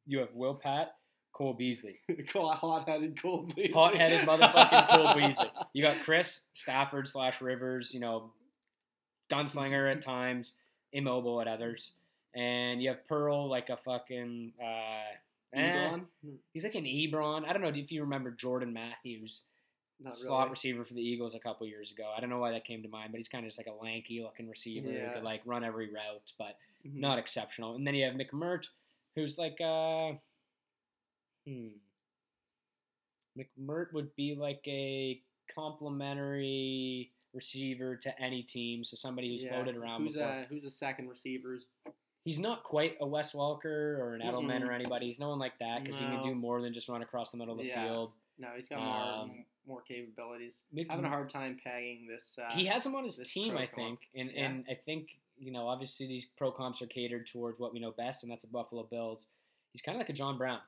[0.08, 0.95] You have Will Pat,
[1.34, 1.99] Cole Beasley.
[2.34, 3.72] Hot-headed Cole Beasley.
[3.72, 5.51] Hot-headed motherfucking Cole Beasley.
[5.74, 8.32] You got Chris Stafford slash Rivers, you know,
[9.32, 10.53] gunslinger at times,
[10.93, 11.91] immobile at others,
[12.36, 14.53] and you have Pearl like a fucking.
[14.62, 15.97] Uh, eh,
[16.53, 17.47] he's like an Ebron.
[17.47, 19.41] I don't know if you remember Jordan Matthews
[20.00, 20.52] Not slot really.
[20.52, 22.12] receiver for the Eagles a couple years ago.
[22.16, 23.84] I don't know why that came to mind, but he's kind of just like a
[23.84, 25.14] lanky looking receiver Yeah.
[25.14, 26.96] could like run every route, but Mhm.
[26.96, 27.76] not exceptional.
[27.76, 28.68] And then you have McMurt,
[29.16, 30.14] who's like uh
[31.46, 31.70] hmm.
[33.38, 35.22] McMurt would be like a
[35.54, 39.50] complementary receiver to any team, so somebody who's Yeah.
[39.54, 40.30] floated around Who's before.
[40.30, 41.66] a who's a second receivers?
[42.24, 44.68] He's not quite a Wes Welker or an Edelman Mm-mm.
[44.70, 45.08] or anybody.
[45.08, 47.38] He's no one like that because he can do more than just run across the
[47.38, 47.88] middle of the Yeah.
[47.88, 48.14] field.
[48.38, 50.63] No, he's got more Um, more capabilities.
[50.72, 52.38] Mc- Having a hard time pegging this.
[52.41, 54.45] Uh, he has him on his team, I think, and Yeah.
[54.45, 57.91] and I think you know obviously these pro comps are catered towards what we know
[57.91, 59.28] best, and that's the Buffalo Bills.
[59.72, 60.59] He's kind of like a John Brown.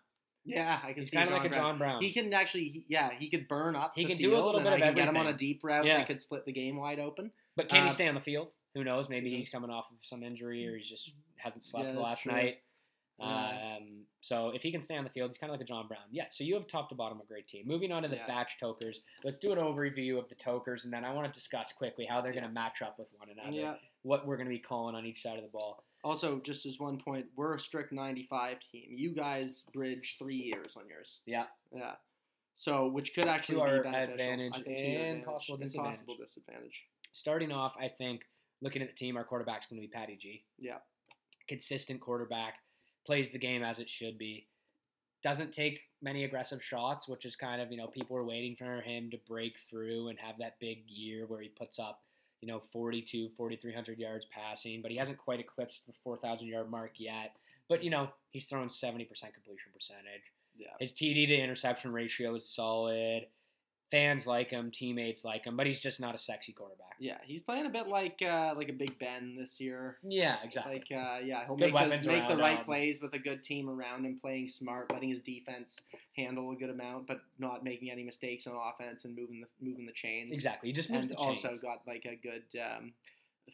[0.46, 1.62] Yeah, I can He's see kind of like a Brown.
[1.62, 2.02] John Brown.
[2.02, 3.94] He can actually, he- yeah, he could burn up.
[3.96, 5.62] He the can do a little bit I of can get him on a deep
[5.64, 5.98] route Yeah.
[5.98, 7.32] that could split the game wide open.
[7.58, 8.50] but can he uh, stay on the field?
[8.74, 9.10] Who knows?
[9.10, 12.24] Maybe he's coming off of some injury, or he just hasn't slept Yeah, the last
[12.24, 12.32] true.
[12.32, 12.60] night.
[13.20, 13.76] Yeah.
[13.78, 15.88] Um, so if he can stay on the field, he's kind of like a John
[15.88, 16.02] Brown.
[16.12, 16.26] Yeah.
[16.30, 17.64] So you have top to bottom a great team.
[17.66, 18.28] Moving on to the Yeah.
[18.28, 19.02] batch tokers.
[19.24, 22.22] Let's do an overview of the tokers, and then I want to discuss quickly how
[22.22, 23.52] they're going to match up with one another.
[23.58, 23.76] Yeah.
[24.04, 25.84] What we're going to be calling on each side of the ball.
[26.04, 28.90] Also, just as one point, we're a strict 95 team.
[28.96, 31.22] You guys bridge three years on yours.
[31.26, 31.46] Yeah.
[31.76, 31.96] Yeah.
[32.56, 34.14] So, which could actually To be our beneficial.
[34.14, 35.92] advantage think to your and advantage possible and disadvantage.
[35.96, 36.84] possible disadvantage.
[37.12, 38.22] Starting off, I think
[38.62, 40.44] looking at the team, our quarterback's going to be Patty G.
[40.60, 40.78] Yeah.
[41.48, 42.56] Consistent quarterback,
[43.08, 44.46] plays the game as it should be.
[45.24, 48.82] Doesn't take many aggressive shots, which is kind of, you know, people are waiting for
[48.82, 52.02] him to break through and have that big year where he puts up,
[52.42, 56.92] you know, 42, 4,300 yards passing, but he hasn't quite eclipsed the 4,000 yard mark
[56.98, 57.32] yet.
[57.68, 60.22] But, you know, he's throwing 70% completion percentage.
[60.56, 60.68] Yeah.
[60.80, 63.26] His TD to interception ratio is solid.
[63.90, 66.96] Fans like him, teammates like him, but he's just not a sexy quarterback.
[67.00, 69.98] Yeah, he's playing a bit like uh, like a Big Ben this year.
[70.04, 70.74] Yeah, exactly.
[70.74, 72.66] Like, uh, yeah, he'll Good make the, make the right him.
[72.66, 75.80] plays with a good team around him, playing smart, letting his defense
[76.18, 79.86] handle a good amount, but not making any mistakes on offense and moving the moving
[79.86, 80.32] the chains.
[80.34, 80.70] exactly.
[80.70, 82.92] He just moves And also got like a good um,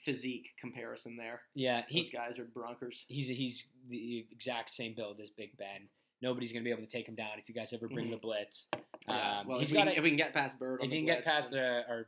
[0.03, 1.41] physique comparison there.
[1.53, 3.03] yeah, Those guys are bronkers.
[3.07, 5.89] he's he's the exact same build as Big Ben.
[6.24, 8.11] Nobody's gonna be able to take him down if you guys ever bring Mhm.
[8.11, 8.67] the blitz.
[9.09, 9.39] Yeah.
[9.41, 10.95] Um, well, he's if we, got can, if we can get past Bird, if the
[10.95, 12.07] you can get past then- the our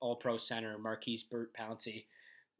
[0.00, 2.06] All Pro center Maurkice Burt Pouncey,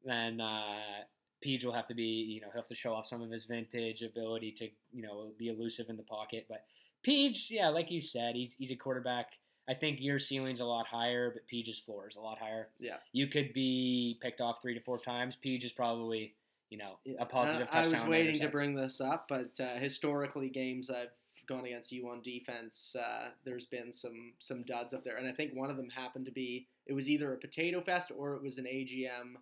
[0.04, 1.02] then uh,
[1.40, 3.44] Peach will have to be you know he'll have to show off some of his
[3.44, 6.46] vintage ability to you know be elusive in the pocket.
[6.48, 6.64] But
[7.02, 9.32] Peach, yeah, like you said, he's he's a quarterback.
[9.66, 12.68] I think your ceiling's a lot higher, but Peach's floor is a lot higher.
[12.78, 12.98] Yeah.
[13.12, 15.34] you could be picked off three to four times.
[15.40, 16.34] Peach is probably
[16.70, 20.48] you know a positive Uh, I was waiting to bring this up, but uh, historically,
[20.48, 21.10] games I've
[21.46, 25.32] gone against you on defense, uh, there's been some some duds up there, and I
[25.32, 28.42] think one of them happened to be it was either a potato fest or it
[28.42, 29.34] was an AGM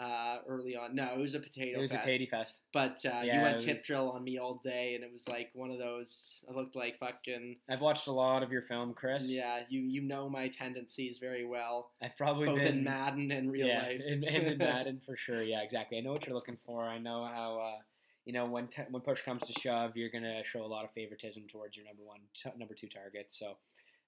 [0.00, 0.94] uh, early on.
[0.94, 2.06] No, it was a potato It was fest.
[2.06, 2.56] a Tatey fest.
[2.72, 5.28] But uh, Yeah, you went was- tip drill on me all day, and it was
[5.28, 6.42] like one of those.
[6.50, 7.56] I looked like fucking.
[7.68, 9.28] I've watched a lot of your film, Chris.
[9.28, 13.52] Yeah, you you know my tendencies very well, I've probably both been in Madden and
[13.52, 14.00] real yeah, life.
[14.06, 15.42] in, in Madden for sure.
[15.42, 15.98] Yeah, exactly.
[15.98, 16.82] I know what you're looking for.
[16.84, 17.78] I know how uh,
[18.24, 20.92] you know when t- when push comes to shove, you're gonna show a lot of
[20.92, 23.38] favoritism towards your number one, t- number two targets.
[23.38, 23.56] So,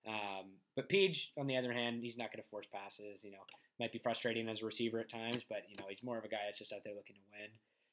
[0.07, 0.47] um,
[0.77, 3.23] but Page, on the other hand, he's not gonna force passes.
[3.23, 3.39] You know,
[3.81, 6.29] might be frustrating as a receiver at times, but you know he's more of a
[6.29, 7.51] guy that's just out there looking to win.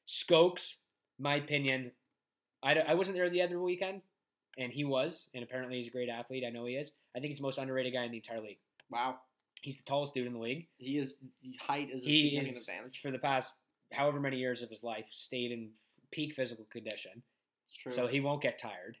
[0.08, 0.74] Skokes,
[1.18, 1.92] my opinion,
[2.62, 4.02] I wasn't there the other weekend,
[4.58, 6.44] and he was, and apparently he's a great athlete.
[6.46, 6.92] I know he is.
[7.16, 8.58] I think he's the most underrated guy in the entire league.
[8.90, 9.16] Wow,
[9.62, 11.16] He's the tallest dude in the league he is
[11.60, 13.00] height is a he significant is advantage.
[13.02, 13.54] for the past
[13.92, 15.68] however many years of his life stayed in
[16.10, 17.22] peak physical condition,
[17.68, 17.92] It's true.
[17.92, 18.96] so he won't get tired.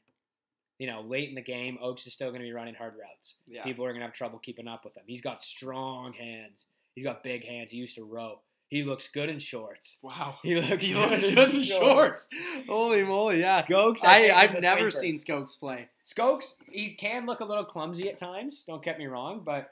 [0.80, 3.34] You know, late in the game, Oaks is still going to be running hard routes.
[3.46, 3.62] yeah.
[3.64, 5.04] People are going to have trouble keeping up with him.
[5.06, 6.64] He's got strong hands.
[6.94, 7.70] He's got big hands.
[7.70, 8.40] He used to row.
[8.68, 9.98] He looks good in shorts.
[10.00, 10.36] Wow.
[10.42, 12.28] He looks He good, looks in good in shorts.
[12.68, 13.62] Holy moly, yeah.
[13.64, 15.88] Skokes, I, is I've never seen Skokes play.
[16.04, 18.64] Skokes, he can look a little clumsy at times.
[18.66, 19.70] Don't get me wrong, but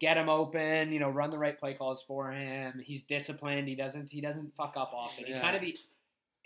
[0.00, 0.90] get him open.
[0.92, 2.80] You know, run the right play calls for him.
[2.82, 3.68] He's disciplined.
[3.68, 4.10] He doesn't.
[4.10, 5.26] He doesn't fuck up often.
[5.26, 5.42] He's Yeah.
[5.42, 5.76] kind of the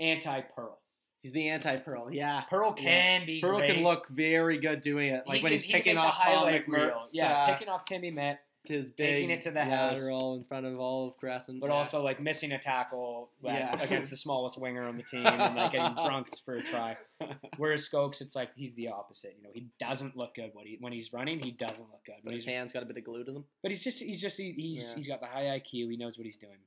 [0.01, 0.79] anti Pearl.
[1.21, 2.13] He's the anti-Pearl.
[2.13, 2.43] Yeah.
[2.49, 2.83] Pearl Yeah.
[2.83, 3.41] can be.
[3.41, 3.75] Pearl great.
[3.75, 5.25] can look very good doing it.
[5.27, 6.91] Like He when can- he's picking the off Tom highlight reel.
[6.91, 9.97] McMurt's, Yeah, uh, picking off Timmy Mitt, his taking it to the house.
[9.99, 11.59] lateral in front of all of Crescent.
[11.61, 11.73] but yeah.
[11.73, 13.77] also like missing a tackle Yeah.
[13.83, 16.97] against the smallest winger on the team and like getting brunked for a try.
[17.57, 19.35] Whereas Skokes, it's like he's the opposite.
[19.39, 21.41] You know, he doesn't look good when he when he's running.
[21.41, 22.17] He doesn't look good.
[22.23, 23.45] but When his hands got a bit of glue to them.
[23.63, 24.95] But he's just he's just he, he's Yeah.
[24.95, 25.91] he's got the high IQ.
[25.91, 26.59] He knows what he's doing.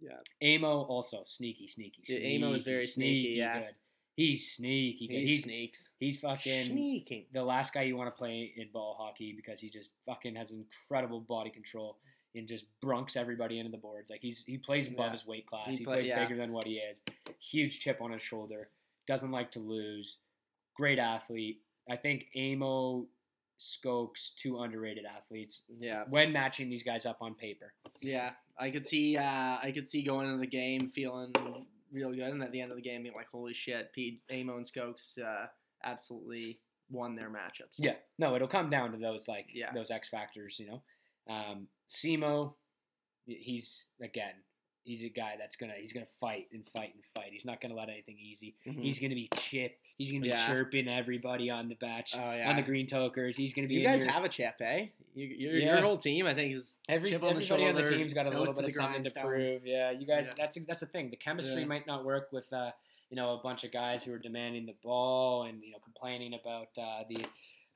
[0.00, 0.56] Yeah.
[0.56, 2.02] Amo also sneaky, sneaky.
[2.06, 3.60] Yeah, sneaky Amo is very sneaky, yeah.
[3.60, 3.74] Good.
[4.16, 5.06] He's sneaky.
[5.06, 5.88] He He's sneaks.
[5.98, 7.24] he's fucking Sneaking.
[7.32, 10.50] the last guy you want to play in ball hockey because he just fucking has
[10.50, 11.96] incredible body control
[12.34, 14.10] and just brunks everybody into the boards.
[14.10, 15.12] Like he's he plays above Yeah.
[15.12, 15.68] his weight class.
[15.70, 16.22] He He, play- plays yeah.
[16.22, 16.98] bigger than what he is.
[17.40, 18.68] Huge chip on his shoulder.
[19.08, 20.18] Doesn't like to lose.
[20.76, 21.60] Great athlete.
[21.90, 23.06] I think Amo
[23.60, 27.72] Skokes, two underrated athletes Yeah, when matching these guys up on paper.
[28.00, 28.32] yeah.
[28.58, 29.16] I could see.
[29.16, 31.32] Uh, I could see going into the game feeling
[31.92, 34.56] real good, and at the end of the game being like, "Holy shit!" Pete, Amo,
[34.56, 35.46] and Skokes uh,
[35.84, 37.76] absolutely won their matchups.
[37.78, 39.72] Yeah, no, it'll come down to those like Yeah.
[39.72, 40.82] those X factors, you know.
[41.32, 42.54] Um, Simo,
[43.26, 44.34] he's again,
[44.82, 47.21] he's a guy that's gonna he's gonna fight and fight and fight.
[47.32, 48.54] He's not gonna let anything easy.
[48.66, 48.82] Mhm.
[48.82, 49.78] He's gonna be chip.
[49.98, 50.46] He's gonna be Yeah.
[50.46, 52.48] chirping everybody on the batch Oh yeah.
[52.50, 53.36] on the green tokers.
[53.36, 53.74] He's gonna be.
[53.74, 54.88] you guys your- have a chip, eh?
[55.14, 55.64] You, your, Yeah.
[55.74, 58.12] your whole team, I think, is Every, chip on the everybody on the shoulder, team's
[58.14, 59.66] got a little bit of something to prove.
[59.66, 60.32] Yeah, you guys.
[60.36, 61.10] That's that's the thing.
[61.10, 62.72] The chemistry might not work with uh,
[63.10, 66.34] you know a bunch of guys who are demanding the ball and you know complaining
[66.34, 67.24] about uh, the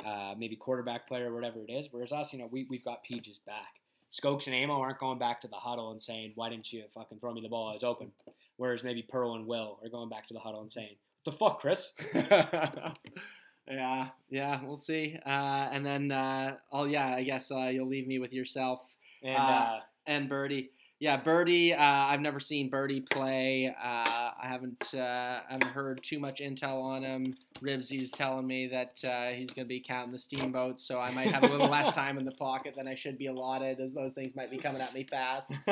[0.07, 1.89] uh, maybe quarterback player or whatever it is.
[1.91, 3.81] Whereas us, you know, we we've got Peaches back.
[4.13, 7.19] Skokes and Amo aren't going back to the huddle and saying, "Why didn't you fucking
[7.19, 7.69] throw me the ball?
[7.69, 8.13] I was open."
[8.57, 11.39] Whereas maybe Pearl and Will are going back to the huddle and saying, "What the
[11.39, 11.93] fuck, Chris?"
[13.69, 15.19] yeah, yeah, we'll see.
[15.27, 18.81] Uh, and then, uh, oh yeah, I guess uh, you'll leave me with yourself
[19.23, 20.71] And Uh, uh, and Birdie.
[20.99, 21.75] Yeah, Birdie.
[21.75, 23.75] Uh, I've never seen Birdie play.
[24.43, 24.93] I haven't.
[24.95, 27.37] Uh, I haven't heard too much intel on him.
[27.61, 31.29] Ribsy's telling me that uh, he's going to be counting the steamboats, so I might
[31.29, 34.15] have a little less time in the pocket than I should be allotted, as those
[34.15, 35.53] things might be coming at me fast.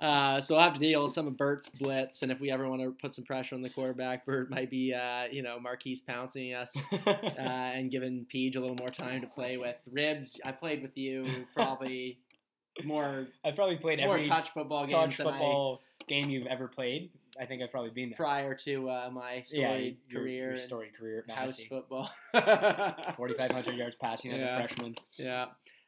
[0.00, 2.68] Uh, so I'll have to deal with some of Bert's blitz, and if we ever
[2.68, 6.00] want to put some pressure on the quarterback, Bert might be, uh, you know, Maurkice
[6.00, 6.74] pouncing us
[7.06, 9.76] uh, and giving Peach a little more time to play with.
[9.90, 12.18] Ribs, I played with you probably
[12.84, 16.68] more I've probably played more every touch football touch games than football game you've ever
[16.68, 17.10] played.
[17.40, 18.16] I think I've probably been there.
[18.16, 22.10] prior to uh, my yeah, your, career your storied career house football.
[22.32, 24.56] 4,500 yards passing as Yeah.
[24.56, 24.94] a freshman.
[25.16, 25.46] Yeah.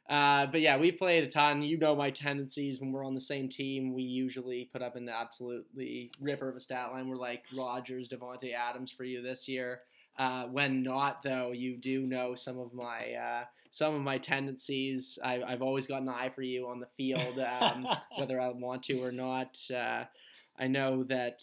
[0.08, 1.62] Uh, but yeah, we played a ton.
[1.62, 3.92] You know my tendencies when we're on the same team.
[3.92, 7.08] We usually put up an absolutely ripper of a stat line.
[7.08, 9.80] We're like Rodgers, Davante Adams for you this year.
[10.18, 15.18] Uh, when not, though, you do know some of my uh, some of my tendencies.
[15.24, 17.86] I, I've always got an eye for you on the field, um,
[18.16, 19.58] whether I want to or not.
[19.74, 20.04] Uh,
[20.58, 21.42] I know that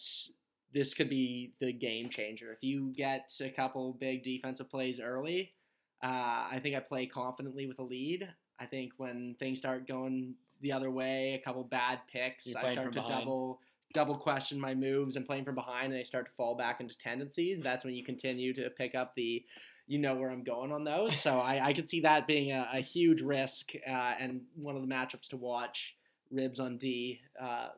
[0.72, 5.52] this could be the game changer if you get a couple big defensive plays early.
[6.02, 8.28] Uh, I think I play confidently with a lead.
[8.58, 12.92] I think when things start going the other way, a couple bad picks, I start
[12.92, 13.20] to behind.
[13.20, 13.60] double
[13.92, 16.98] double question my moves and playing from behind, and they start to fall back into
[16.98, 17.60] tendencies.
[17.60, 19.44] That's when you continue to pick up the,
[19.86, 21.16] you know where I'm going on those.
[21.16, 24.82] So I, I could see that being a, a huge risk uh, and one of
[24.82, 25.94] the matchups to watch.
[26.30, 27.68] Ribs on D uh,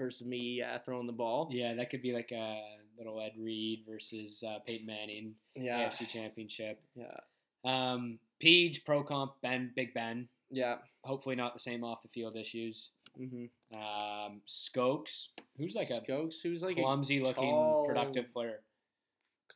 [0.00, 1.48] versus me uh, throwing the ball.
[1.52, 2.60] Yeah, that could be like a
[2.96, 6.80] little Ed Reed versus uh, Peyton Manning Yeah, AFC Championship.
[6.96, 7.16] yeah,
[7.64, 10.28] Um, Peach, Pro Comp, Ben, Big Ben.
[10.50, 10.76] yeah.
[11.04, 12.90] Hopefully not the same off the field issues.
[13.18, 13.46] Mm-hmm.
[13.76, 18.60] Um, Skokes, who's like a Skokes, who's like clumsy looking, productive player.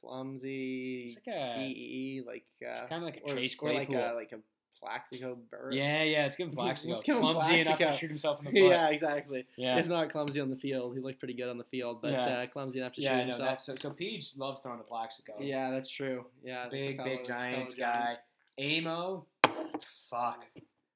[0.00, 3.90] clumsy It's like a- TE, like uh, kind of like a or, Chase or like
[3.90, 4.38] a like a
[4.84, 5.72] Plaxico bird.
[5.74, 7.00] yeah, yeah, it's giving Plaxico.
[7.00, 7.96] give him Clumsy enough to Plaxico.
[7.98, 8.70] shoot himself in the foot.
[8.70, 9.46] yeah, exactly.
[9.56, 9.78] yeah.
[9.78, 12.20] If not clumsy on the field, he looked pretty good on the field, but Yeah.
[12.20, 13.60] uh, clumsy enough to Yeah, shoot know himself.
[13.60, 15.34] So, so Peach loves throwing to Plaxico.
[15.40, 16.26] Yeah, that's true.
[16.42, 18.18] Yeah, big, fellow- big Giants Giant.
[18.58, 18.76] guy.
[18.78, 19.26] Amo,
[20.10, 20.44] fuck,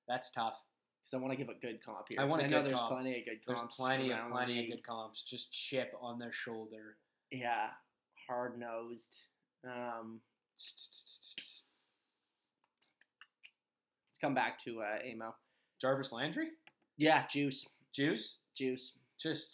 [0.06, 0.54] that's tough.
[1.02, 2.20] Because I want to give a good comp here.
[2.20, 2.90] I want a know there's comp.
[2.92, 3.62] plenty of good comps.
[3.62, 5.22] There's plenty of plenty of good comps.
[5.22, 6.96] Just chip on their shoulder.
[7.32, 7.68] Yeah,
[8.26, 9.16] hard nosed.
[9.64, 10.20] Um,
[14.20, 15.34] come back to uh, Amo.
[15.80, 16.48] Jarvis Landry,
[16.96, 18.92] Yeah, juice, Juice, juice.
[19.20, 19.46] just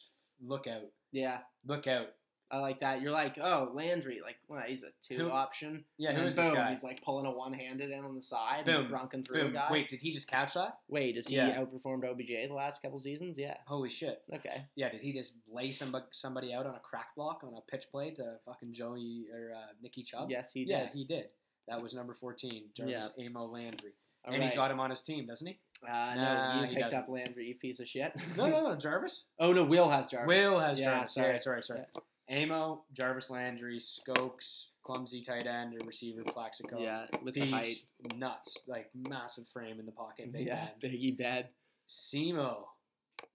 [0.44, 2.08] look out, Yeah, look out.
[2.50, 3.02] I like that.
[3.02, 5.84] You're like, oh, Landry, like, well, he's a two Who- option.
[5.98, 6.70] Yeah, and who is this guy?
[6.70, 9.52] He's like pulling a one handed in on the side, Boom, and brunking through Boom.
[9.54, 9.68] guy.
[9.72, 10.78] Wait, did he just catch that?
[10.88, 13.38] Wait, has he outperformed OBJ the last couple seasons?
[13.38, 13.56] Yeah.
[13.66, 14.22] Holy shit.
[14.32, 14.64] Okay.
[14.76, 17.86] Yeah, did he just lay somebody somebody out on a crack block on a pitch
[17.90, 20.30] play to fucking Joey or uh, Nicky Chubb?
[20.30, 20.70] Yes, he did.
[20.70, 21.30] yeah, he did.
[21.66, 23.92] That was number 14, Jarvis Amo Landry.
[24.26, 25.58] All and he's got him on his team, doesn't he?
[25.86, 26.98] Uh, Nah, no, you he picked doesn't.
[27.00, 28.12] up Landry, you piece of shit.
[28.36, 29.24] No, no, no, Jarvis.
[29.38, 30.28] oh no, Will has Jarvis.
[30.28, 31.14] Will has Yeah, Jarvis.
[31.14, 31.32] sorry.
[31.32, 31.80] Yeah, sorry, sorry.
[32.30, 36.78] Amo, Jarvis Landry, Skokes, clumsy tight end or receiver, Plaxico.
[36.80, 37.76] Yeah, with the height.
[38.16, 40.68] nuts, like massive frame in the pocket, big yeah, man.
[40.82, 41.48] Biggie bed.
[41.86, 42.62] Simo,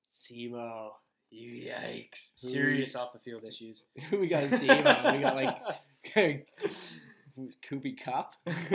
[0.10, 0.90] Simo.
[1.30, 3.84] you yikes, serious off the field issues.
[4.12, 5.14] we got Simo.
[5.16, 5.56] we got like
[7.68, 8.34] Cooper Kupp.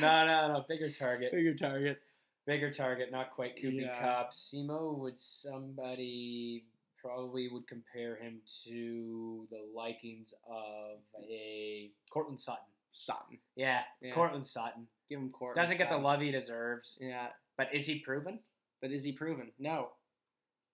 [0.00, 1.98] no, no, no, bigger target, Bigger target.
[2.46, 3.98] bigger target, not quite Koopy Yeah.
[4.00, 4.32] Cup.
[4.32, 6.64] Simo would somebody
[7.02, 10.98] probably would compare him to the likings of
[11.30, 12.64] a Courtland Sutton.
[12.92, 13.38] Sutton.
[13.56, 14.12] Yeah, Yeah.
[14.14, 15.54] Courtland Sutton Give him court.
[15.54, 18.38] doesn't get the love he deserves, Yeah, but is he proven?
[18.80, 19.50] but is he proven?
[19.58, 19.90] No.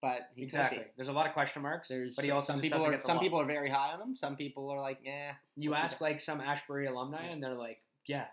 [0.03, 0.83] But exactly.
[0.97, 1.89] There's a lot of question marks.
[1.89, 3.23] There's but he also some just people are get the some love.
[3.23, 4.17] people are very high on him.
[4.17, 5.33] Some people are like, yeah.
[5.57, 8.27] You ask like some Ashbury alumni, and they're like, "Yeah,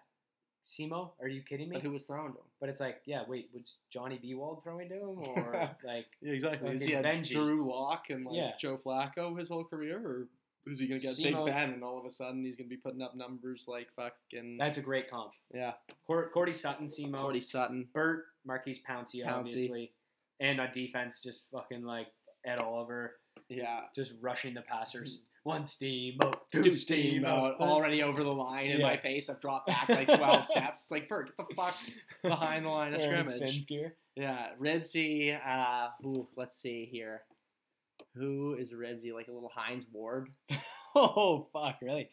[0.66, 1.12] Simo?
[1.22, 1.76] Are you kidding me?
[1.76, 2.44] But who was throwing to him?
[2.60, 6.08] But it's like, yeah, wait, was Johnny Bewald throwing to him or like?
[6.22, 6.72] Yeah, exactly.
[6.74, 7.24] Is he had.
[7.24, 8.52] Drew Lock and like Yeah.
[8.60, 10.28] Joe Flacco his whole career, or
[10.66, 12.78] is he gonna get Simo- Big Ben and all of a sudden he's gonna be
[12.78, 15.32] putting up numbers like fucking That's a great comp.
[15.54, 15.74] yeah,
[16.08, 17.88] Cor- Cordy Sutton, Simo, Cody Sutton.
[17.94, 19.32] Burt, Maurkice Pouncey, Pouncey.
[19.32, 19.92] obviously,
[20.40, 22.08] and on defense, just fucking like
[22.46, 23.16] Ed Oliver,
[23.50, 25.24] Yeah, just rushing the passers.
[25.44, 29.30] One steamboat, two two steam steamboat, already over the line in my face.
[29.30, 30.84] I've dropped back like twelve steps.
[30.84, 31.76] It's like Bert, get the fuck
[32.24, 33.66] behind the line of scrimmage.
[34.16, 35.38] Yeah, Ribsy.
[35.46, 37.22] Uh, ooh, let's see here.
[38.16, 39.14] Who is Ribsy?
[39.14, 40.30] Like a little Hines Ward.
[40.96, 42.10] Oh fuck, really?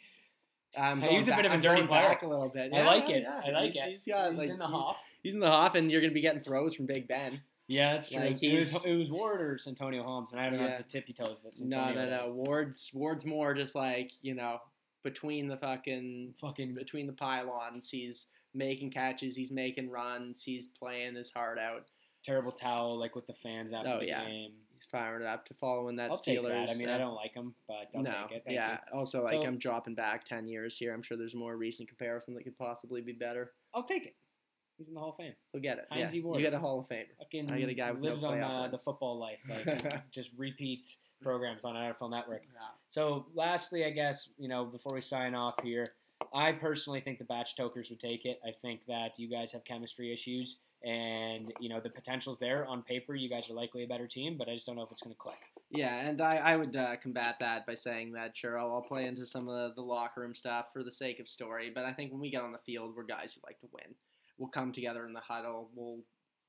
[0.77, 2.09] Um, Hey, going he's a bit of a I'm dirty player.
[2.09, 2.71] back a little bit.
[2.75, 3.23] I like it.
[3.23, 3.41] yeah.
[3.47, 3.89] I like he's, it.
[3.89, 4.99] He's got He's like in the he- Hoff.
[5.23, 7.41] He's in the Hoff, and you're gonna be getting throws from Big Ben.
[7.69, 8.21] Yeah, that's true.
[8.21, 10.69] Like, it, was, it was Ward or Santonio Holmes, and I don't Yeah.
[10.69, 12.33] have the tippy toes that No, Santonio no, no.
[12.35, 14.59] Ward's Ward's more just like you know
[15.03, 17.91] between the fucking Fucking between the pylons.
[17.91, 19.35] He's making catches.
[19.37, 20.43] He's making runs.
[20.43, 21.87] He's playing his heart out.
[22.25, 24.25] terrible towel, like with the fans after Oh, the yeah.
[24.25, 24.53] game.
[24.75, 26.23] He's firing it up to following that I'll Steelers.
[26.23, 26.71] take that.
[26.71, 28.43] I mean, uh, I don't like him, but I'll no, take it.
[28.45, 28.79] Thank yeah.
[28.93, 28.99] you.
[28.99, 30.93] Also, like So- I'm dropping back ten years here.
[30.93, 33.53] I'm sure there's more recent comparison that could possibly be better.
[33.75, 34.17] I'll take it.
[34.79, 35.33] He's in the Hall of Fame.
[35.53, 35.87] We'll get it.
[35.91, 36.23] Hines yeah.
[36.23, 36.39] Ward.
[36.39, 37.07] You get a Hall of Fame.
[37.19, 38.83] Fucking I get a guy with no lives on playoff uh, the wins.
[38.83, 39.41] football life.
[39.49, 40.87] Like, just repeat
[41.23, 42.43] programs on NFL Network.
[42.91, 45.93] So, lastly, I guess you know before we sign off here,
[46.35, 48.41] I personally think the Batch Tokers would take it.
[48.47, 52.83] I think that you guys have chemistry issues, and you know the potential's there on
[52.83, 53.15] paper.
[53.15, 55.15] You guys are likely a better team, but I just don't know if it's going
[55.15, 55.39] to click.
[55.71, 59.07] Yeah, and I, I would uh, combat that by saying that sure I'll, I'll play
[59.07, 61.93] into some of the, the locker room stuff for the sake of story, but I
[61.93, 63.95] think when we get on the field, we're guys who like to win.
[64.39, 65.71] We'll come together in the huddle.
[65.75, 66.01] We'll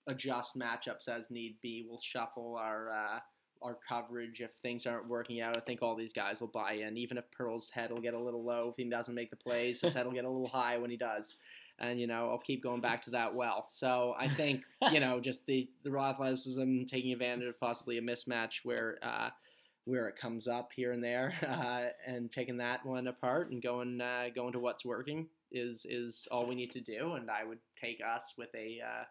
[0.08, 1.86] adjust matchups as need be.
[1.88, 3.20] We'll shuffle our uh,
[3.62, 5.58] our coverage if things aren't working out.
[5.58, 8.20] I think all these guys will buy in, even if Pearl's head will get a
[8.20, 9.82] little low if he doesn't make the plays.
[9.82, 11.36] His head will get a little high when he does.
[11.80, 13.66] And you know, I'll keep going back to that well.
[13.68, 18.02] So I think you know, just the the raw athleticism, taking advantage of possibly a
[18.02, 19.30] mismatch where uh,
[19.86, 24.02] where it comes up here and there, uh, and picking that one apart and going
[24.02, 27.14] uh, going to what's working is is all we need to do.
[27.14, 29.04] And I would take us with a uh,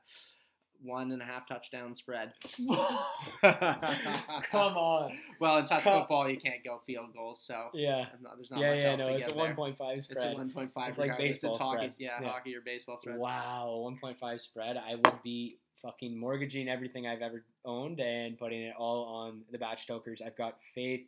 [0.83, 2.33] one and a half touchdown spread.
[3.43, 5.13] Come on.
[5.41, 8.07] Well, in touch Come- football, you can't go field goals, so Yeah.
[8.11, 9.55] there's not, there's not Yeah, much yeah, else no, to it's a get there.
[9.57, 10.89] 1.5 It's a 1.5.
[10.89, 11.95] It's like baseball It's hockey, spread.
[11.99, 12.29] yeah, Yeah.
[12.29, 13.19] hockey or baseball spread.
[13.19, 14.77] Wow, 1.5 spread.
[14.77, 19.59] I would be fucking mortgaging everything I've ever owned and putting it all on the
[19.59, 20.21] Batch Tokers.
[20.25, 21.07] I've got faith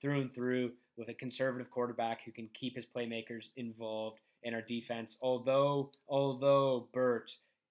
[0.00, 4.62] through and through with a conservative quarterback who can keep his playmakers involved in our
[4.62, 5.16] defense.
[5.20, 7.30] Although, although Burt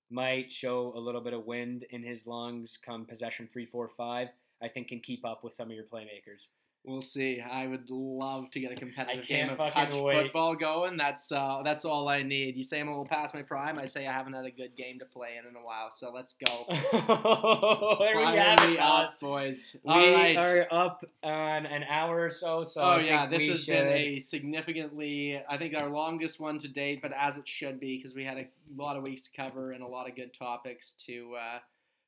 [0.10, 4.30] might show a little bit of wind in his lungs come possession three, four, five,
[4.62, 6.48] I think can keep up with some of your playmakers.
[6.84, 7.42] We'll see.
[7.42, 10.24] I would love to get a competitive game of touch wait.
[10.24, 10.96] football going.
[10.96, 12.56] That's uh, that's all I need.
[12.56, 13.78] You say I'm a little past my prime.
[13.78, 15.92] I say I haven't had a good game to play in in a while.
[15.92, 16.66] So let's go.
[16.70, 19.76] there we Fire have it, me up, boys.
[19.84, 20.38] We all right.
[20.38, 23.74] are up on an hour or so, so oh I yeah, this has should...
[23.74, 27.98] been a significantly, I think, our longest one to date, but as it should be,
[27.98, 28.48] because we had a
[28.78, 31.60] lot of weeks to cover and a lot of good topics to uh,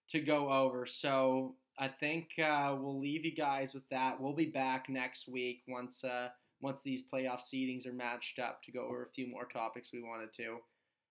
[0.09, 0.85] to go over.
[0.85, 4.19] So I think uh, we'll leave you guys with that.
[4.19, 6.27] We'll be back next week once uh,
[6.61, 10.03] once these playoff seedings are matched up to go over a few more topics we
[10.03, 10.57] wanted to,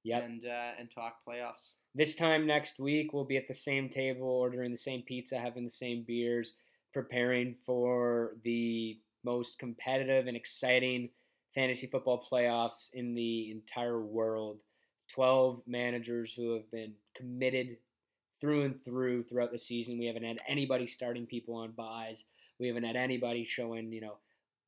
[0.05, 0.23] Yep.
[0.25, 1.73] and uh, and talk playoffs.
[1.95, 5.65] This time next week, we'll be at the same table, ordering the same pizza, having
[5.65, 6.53] the same beers,
[6.93, 11.09] preparing for the most competitive and exciting
[11.55, 14.61] fantasy football playoffs in the entire world.
[15.09, 17.79] 12 managers who have been committed
[18.41, 19.99] through and through throughout the season.
[19.99, 22.25] We haven't had anybody starting people on buys.
[22.59, 24.19] We haven't had anybody showing, you know,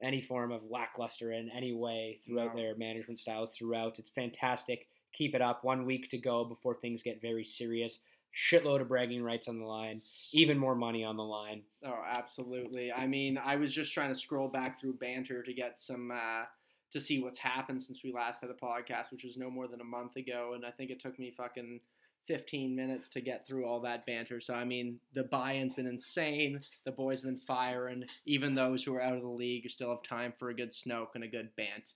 [0.03, 2.63] any form of lackluster in any way throughout No.
[2.63, 3.99] their management styles throughout.
[3.99, 4.87] It's fantastic.
[5.13, 5.65] Keep it up.
[5.65, 8.01] One week to go before things get very serious.
[8.35, 10.01] Shitload of bragging rights on the line.
[10.33, 11.63] Even more money on the line.
[11.85, 12.93] Oh, absolutely.
[12.93, 16.45] I mean, I was just trying to scroll back through banter to get some uh,
[16.93, 19.81] to see what's happened since we last had a podcast, which was no more than
[19.81, 21.81] a month ago, and I think it took me fucking
[22.27, 24.41] 15 minutes to get through all that banter.
[24.41, 26.61] So I mean, the buy-in's been insane.
[26.85, 28.05] The boys been firing.
[28.27, 31.15] Even those who are out of the league still have time for a good snoke
[31.15, 31.93] and a good bant.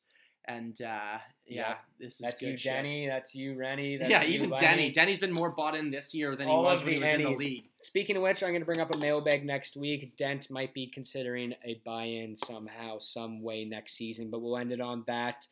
[0.46, 1.74] And uh, yeah, Yeah.
[1.98, 2.70] this is That's you, shit.
[2.70, 3.06] Denny.
[3.06, 3.96] That's you, Rennie.
[3.96, 4.66] That's yeah, you, even Lenny.
[4.66, 4.90] Denny.
[4.90, 7.30] Denny's been more bought in this year than he was when he was in the
[7.30, 7.64] league.
[7.80, 10.16] Speaking of which, I'm going to bring up a mailbag next week.
[10.18, 14.70] Dent might be considering a buy in somehow, some way next season, but we'll end
[14.72, 15.46] it on that.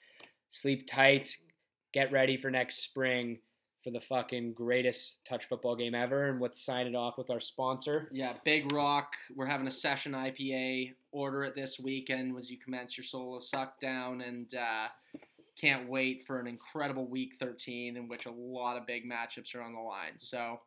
[0.50, 1.36] Sleep tight.
[1.94, 3.38] Get ready for next spring
[3.82, 6.28] for the fucking greatest touch football game ever.
[6.28, 8.08] And let's sign it off with our sponsor.
[8.12, 9.12] Yeah, Big Rock.
[9.34, 10.94] We're having a session IPA.
[11.10, 14.88] Order it this weekend as you commence your solo suck down, and uh,
[15.60, 19.62] can't wait for an incredible week 13 in which a lot of big matchups are
[19.62, 20.16] on the line.
[20.16, 20.60] So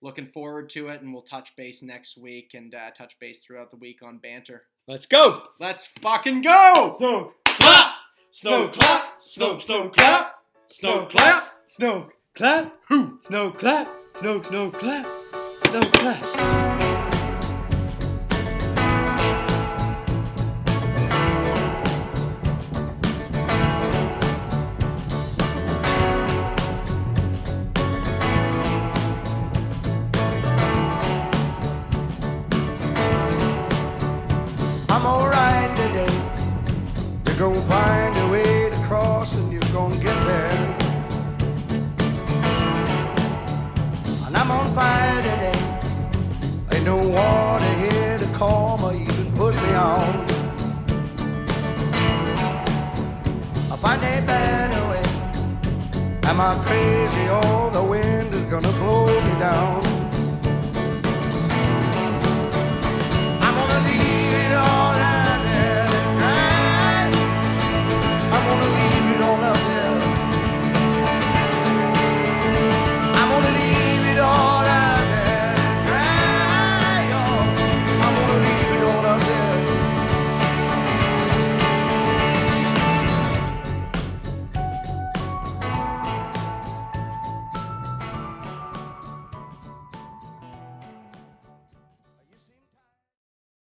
[0.00, 3.70] looking forward to it, and we'll touch base next week and uh, touch base throughout
[3.70, 4.62] the week on banter.
[4.88, 5.42] Let's go.
[5.58, 6.94] Let's fucking go!
[6.96, 7.92] Snow clap.
[8.30, 9.20] Snow clap.
[9.20, 10.34] Snow snow clap.
[10.68, 11.48] Snow clap.
[11.66, 12.76] Snow clap.
[12.88, 13.18] Who?
[13.22, 13.88] Snow clap.
[14.18, 15.06] Snow snow clap.
[15.64, 16.69] Snow clap.